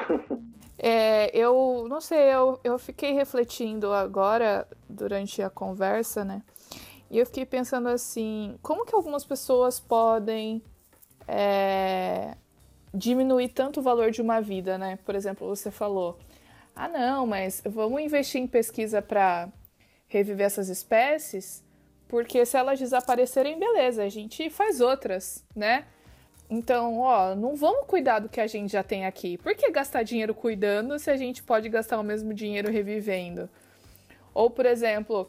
[0.78, 6.42] É, eu não sei, eu, eu fiquei refletindo agora durante a conversa, né?
[7.10, 10.62] E eu fiquei pensando assim, como que algumas pessoas podem
[11.28, 12.36] é,
[12.94, 14.98] diminuir tanto o valor de uma vida, né?
[15.06, 16.18] Por exemplo, você falou,
[16.76, 19.50] ah, não, mas vamos investir em pesquisa para
[20.08, 21.64] reviver essas espécies,
[22.08, 25.86] porque se elas desaparecerem, beleza, a gente faz outras, né?
[26.50, 29.38] Então, ó, não vamos cuidar do que a gente já tem aqui.
[29.38, 33.50] Por que gastar dinheiro cuidando se a gente pode gastar o mesmo dinheiro revivendo?
[34.34, 35.28] Ou, por exemplo,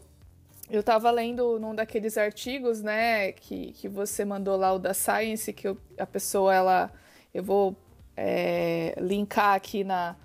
[0.69, 5.53] eu tava lendo num daqueles artigos, né, que, que você mandou lá, o da Science,
[5.53, 6.93] que eu, a pessoa, ela.
[7.33, 7.77] Eu vou
[8.17, 10.17] é, linkar aqui na,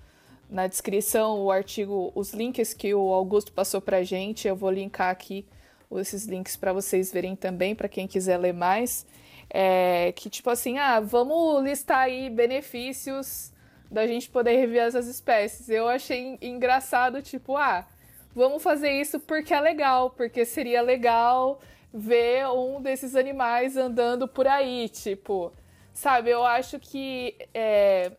[0.48, 4.48] na descrição o artigo, os links que o Augusto passou pra gente.
[4.48, 5.46] Eu vou linkar aqui
[6.00, 9.06] esses links para vocês verem também, para quem quiser ler mais.
[9.50, 13.52] É, que tipo assim, ah, vamos listar aí benefícios
[13.90, 15.68] da gente poder rever essas espécies.
[15.68, 17.86] Eu achei engraçado, tipo, ah,
[18.34, 21.60] vamos fazer isso porque é legal, porque seria legal
[21.92, 25.52] ver um desses animais andando por aí, tipo,
[25.92, 26.30] sabe?
[26.30, 28.12] Eu acho que é,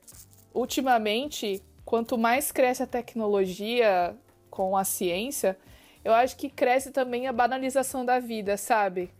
[0.53, 4.15] ultimamente quanto mais cresce a tecnologia
[4.49, 5.57] com a ciência,
[6.03, 9.11] eu acho que cresce também a banalização da vida, sabe?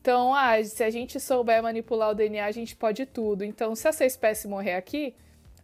[0.00, 3.42] Então, ah, se a gente souber manipular o DNA, a gente pode tudo.
[3.42, 5.14] Então, se essa espécie morrer aqui,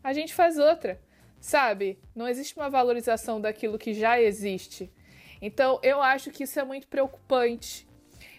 [0.02, 1.00] a gente faz outra,
[1.42, 1.98] sabe?
[2.14, 4.90] Não existe uma valorização daquilo que já existe.
[5.42, 7.86] Então, eu acho que isso é muito preocupante.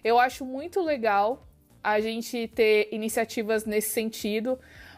[0.01, 1.45] Eu acho muito legal
[1.83, 4.57] a gente ter iniciativas nesse sentido,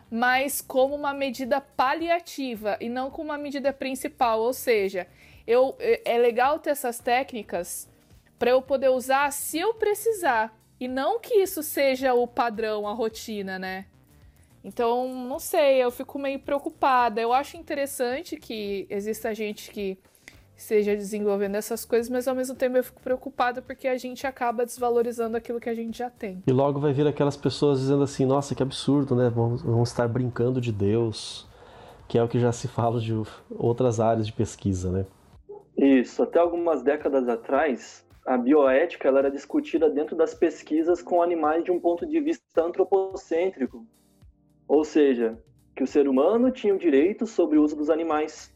[0.10, 4.40] mas como uma medida paliativa e não como uma medida principal.
[4.40, 5.08] Ou seja,
[5.48, 7.90] eu, é legal ter essas técnicas
[8.38, 12.94] para eu poder usar se eu precisar e não que isso seja o padrão, a
[12.94, 13.88] rotina, né?
[14.66, 17.22] Então, não sei, eu fico meio preocupada.
[17.22, 19.96] Eu acho interessante que exista gente que
[20.58, 24.66] esteja desenvolvendo essas coisas, mas ao mesmo tempo eu fico preocupada porque a gente acaba
[24.66, 26.42] desvalorizando aquilo que a gente já tem.
[26.48, 29.30] E logo vai vir aquelas pessoas dizendo assim: nossa, que absurdo, né?
[29.30, 31.48] Vamos, vamos estar brincando de Deus,
[32.08, 33.14] que é o que já se fala de
[33.52, 35.06] outras áreas de pesquisa, né?
[35.78, 41.64] Isso, até algumas décadas atrás, a bioética ela era discutida dentro das pesquisas com animais
[41.64, 43.86] de um ponto de vista antropocêntrico.
[44.68, 45.38] Ou seja,
[45.76, 48.54] que o ser humano tinha o direito sobre o uso dos animais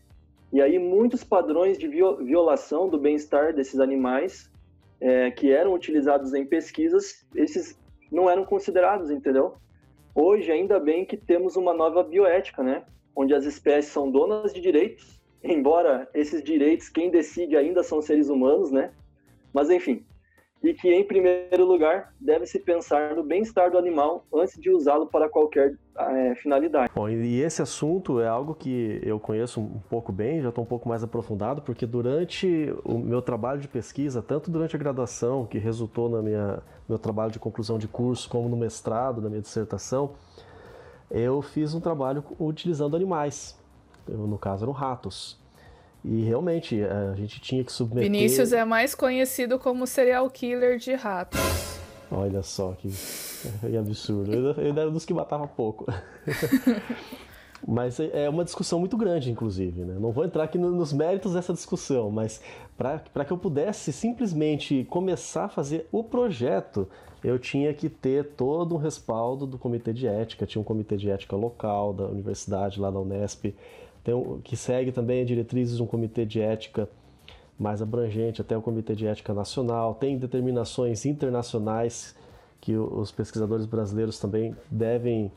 [0.51, 4.51] e aí muitos padrões de violação do bem-estar desses animais
[4.99, 7.79] é, que eram utilizados em pesquisas, esses
[8.11, 9.53] não eram considerados, entendeu?
[10.15, 12.83] Hoje, ainda bem que temos uma nova bioética, né?
[13.15, 18.27] Onde as espécies são donas de direitos, embora esses direitos quem decide ainda são seres
[18.27, 18.91] humanos, né?
[19.53, 20.03] Mas enfim,
[20.61, 25.29] e que, em primeiro lugar, deve-se pensar no bem-estar do animal antes de usá-lo para
[25.29, 26.91] qualquer é, finalidade.
[26.93, 30.67] Bom, e esse assunto é algo que eu conheço um pouco bem, já estou um
[30.67, 35.57] pouco mais aprofundado, porque durante o meu trabalho de pesquisa, tanto durante a graduação, que
[35.57, 36.21] resultou no
[36.87, 40.11] meu trabalho de conclusão de curso, como no mestrado, na minha dissertação,
[41.09, 43.57] eu fiz um trabalho utilizando animais.
[44.07, 45.39] Eu, no caso, eram ratos.
[46.03, 48.09] E realmente, a gente tinha que submeter.
[48.09, 51.39] Vinícius é mais conhecido como serial killer de ratos.
[52.11, 54.33] Olha só que, que absurdo.
[54.33, 55.85] Eu, eu era dos que matava pouco.
[57.67, 59.81] Mas é, é uma discussão muito grande, inclusive.
[59.81, 59.97] Né?
[59.99, 62.41] Não vou entrar aqui nos méritos dessa discussão, mas
[62.77, 66.87] para que eu pudesse simplesmente começar a fazer o projeto,
[67.23, 70.45] eu tinha que ter todo um respaldo do comitê de ética.
[70.45, 73.53] Tinha um comitê de ética local da universidade, lá da Unesp,
[74.07, 76.89] um, que segue também as diretrizes de um comitê de ética
[77.57, 79.93] mais abrangente, até o comitê de ética nacional.
[79.95, 82.15] Tem determinações internacionais
[82.61, 85.31] que os pesquisadores brasileiros também devem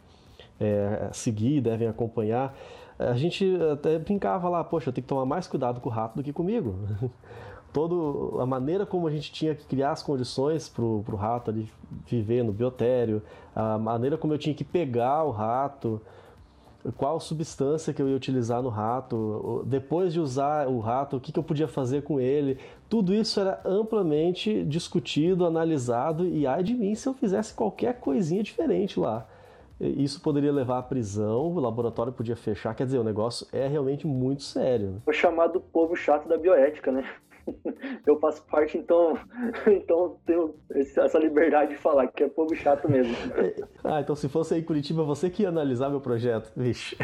[0.60, 2.56] é, seguir, devem acompanhar.
[2.98, 6.16] A gente até brincava lá, poxa, eu tenho que tomar mais cuidado com o rato
[6.16, 6.76] do que comigo.
[7.72, 11.70] Todo, a maneira como a gente tinha que criar as condições para o rato ali
[12.06, 13.22] viver no biotério,
[13.54, 16.00] a maneira como eu tinha que pegar o rato,
[16.96, 21.30] qual substância que eu ia utilizar no rato, depois de usar o rato, o que,
[21.30, 22.58] que eu podia fazer com ele.
[22.88, 28.42] Tudo isso era amplamente discutido, analisado, e ai de mim se eu fizesse qualquer coisinha
[28.42, 29.26] diferente lá.
[29.80, 32.74] Isso poderia levar à prisão, o laboratório podia fechar.
[32.74, 34.90] Quer dizer, o negócio é realmente muito sério.
[34.90, 34.98] Né?
[35.06, 37.04] O chamado povo chato da bioética, né?
[38.06, 39.18] Eu faço parte, então,
[39.66, 43.14] então tenho essa liberdade de falar que é povo chato mesmo.
[43.84, 46.52] Ah, então se fosse aí em Curitiba, você que ia analisar meu projeto.
[46.56, 46.96] Vixe.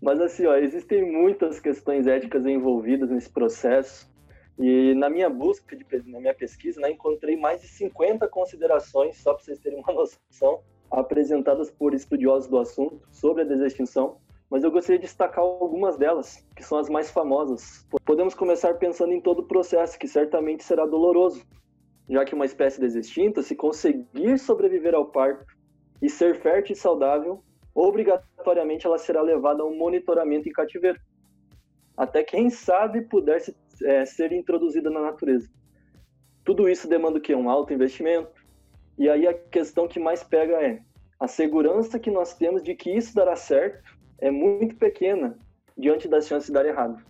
[0.00, 4.08] Mas assim, ó, existem muitas questões éticas envolvidas nesse processo.
[4.58, 9.34] E na minha busca, de, na minha pesquisa, né, encontrei mais de 50 considerações, só
[9.34, 14.18] para vocês terem uma noção, apresentadas por estudiosos do assunto sobre a desextinção,
[14.50, 17.86] mas eu gostaria de destacar algumas delas, que são as mais famosas.
[18.04, 21.44] Podemos começar pensando em todo o processo, que certamente será doloroso,
[22.08, 25.44] já que uma espécie desextinta, se conseguir sobreviver ao parto
[26.00, 27.42] e ser fértil e saudável,
[27.74, 31.00] obrigatoriamente ela será levada a um monitoramento em cativeiro,
[31.96, 35.50] até quem sabe puder se é, ser introduzida na natureza.
[36.44, 37.34] Tudo isso demanda o quê?
[37.34, 38.30] Um alto investimento.
[38.98, 40.80] E aí a questão que mais pega é
[41.18, 45.38] a segurança que nós temos de que isso dará certo é muito pequena
[45.76, 47.02] diante das chances de dar errado.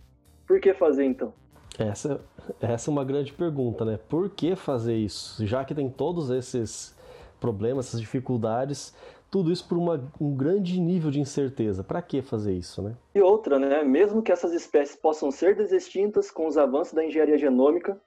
[0.47, 1.33] Por que fazer então?
[1.79, 2.21] Essa,
[2.61, 3.99] essa é uma grande pergunta, né?
[4.09, 5.45] Por que fazer isso?
[5.47, 6.97] Já que tem todos esses
[7.39, 8.95] problemas, essas dificuldades,
[9.31, 11.85] tudo isso por uma, um grande nível de incerteza.
[11.85, 12.95] Para que fazer isso, né?
[13.15, 13.83] E outra, né?
[13.83, 18.01] Mesmo que essas espécies possam ser desextintas com os avanços da engenharia genômica,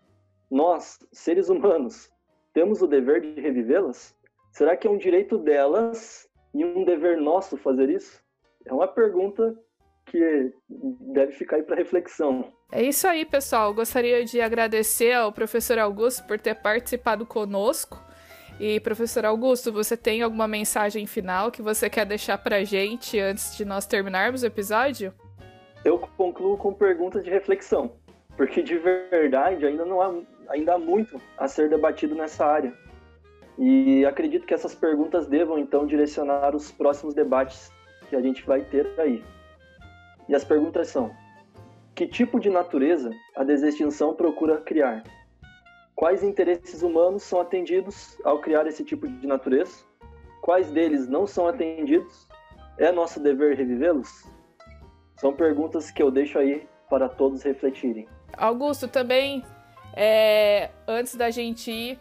[0.49, 2.09] nós, seres humanos,
[2.53, 4.15] temos o dever de revivê-las?
[4.51, 8.23] Será que é um direito delas e um dever nosso fazer isso?
[8.69, 9.55] É uma pergunta
[10.05, 12.53] que deve ficar aí para reflexão.
[12.71, 13.73] É isso aí, pessoal.
[13.73, 17.99] Gostaria de agradecer ao professor Augusto por ter participado conosco.
[18.59, 23.57] E, professor Augusto, você tem alguma mensagem final que você quer deixar para gente antes
[23.57, 25.13] de nós terminarmos o episódio?
[25.83, 27.93] Eu concluo com perguntas de reflexão,
[28.35, 30.13] porque de verdade ainda não há,
[30.49, 32.73] ainda há muito a ser debatido nessa área.
[33.57, 37.71] E acredito que essas perguntas devam então direcionar os próximos debates
[38.09, 39.23] que a gente vai ter aí.
[40.27, 41.15] E as perguntas são:
[41.95, 45.03] que tipo de natureza a desextinção procura criar?
[45.95, 49.83] Quais interesses humanos são atendidos ao criar esse tipo de natureza?
[50.41, 52.27] Quais deles não são atendidos?
[52.77, 54.25] É nosso dever revivê-los?
[55.17, 58.07] São perguntas que eu deixo aí para todos refletirem.
[58.37, 59.43] Augusto, também,
[59.93, 61.99] é, antes da gente ir,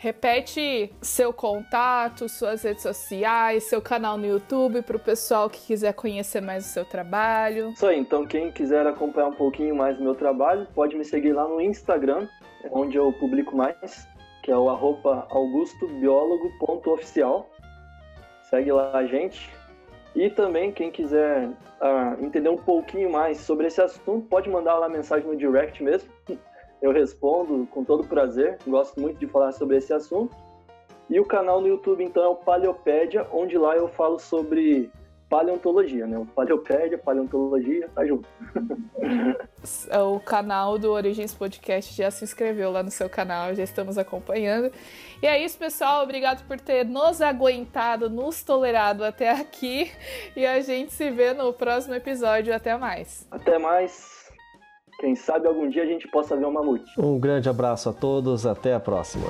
[0.00, 5.92] repete seu contato, suas redes sociais, seu canal no YouTube para o pessoal que quiser
[5.92, 7.72] conhecer mais o seu trabalho.
[7.72, 11.34] Isso aí, então quem quiser acompanhar um pouquinho mais do meu trabalho, pode me seguir
[11.34, 12.26] lá no Instagram,
[12.70, 14.08] onde eu publico mais,
[14.42, 17.50] que é o augustobiólogo.oficial.
[18.48, 19.50] Segue lá a gente.
[20.16, 24.88] E também, quem quiser uh, entender um pouquinho mais sobre esse assunto, pode mandar lá
[24.88, 26.10] mensagem no direct mesmo.
[26.82, 30.34] Eu respondo com todo prazer, gosto muito de falar sobre esse assunto.
[31.08, 34.90] E o canal no YouTube, então, é o Paleopédia, onde lá eu falo sobre
[35.30, 36.18] paleontologia, né?
[36.18, 38.28] O Paleopédia, paleontologia, tá junto.
[40.14, 44.72] o canal do Origens Podcast já se inscreveu lá no seu canal, já estamos acompanhando.
[45.22, 46.02] E é isso, pessoal.
[46.02, 49.90] Obrigado por ter nos aguentado, nos tolerado até aqui.
[50.34, 52.52] E a gente se vê no próximo episódio.
[52.52, 53.26] Até mais.
[53.30, 54.19] Até mais.
[55.00, 56.92] Quem sabe algum dia a gente possa ver um mamute.
[57.00, 59.24] Um grande abraço a todos, até a próxima.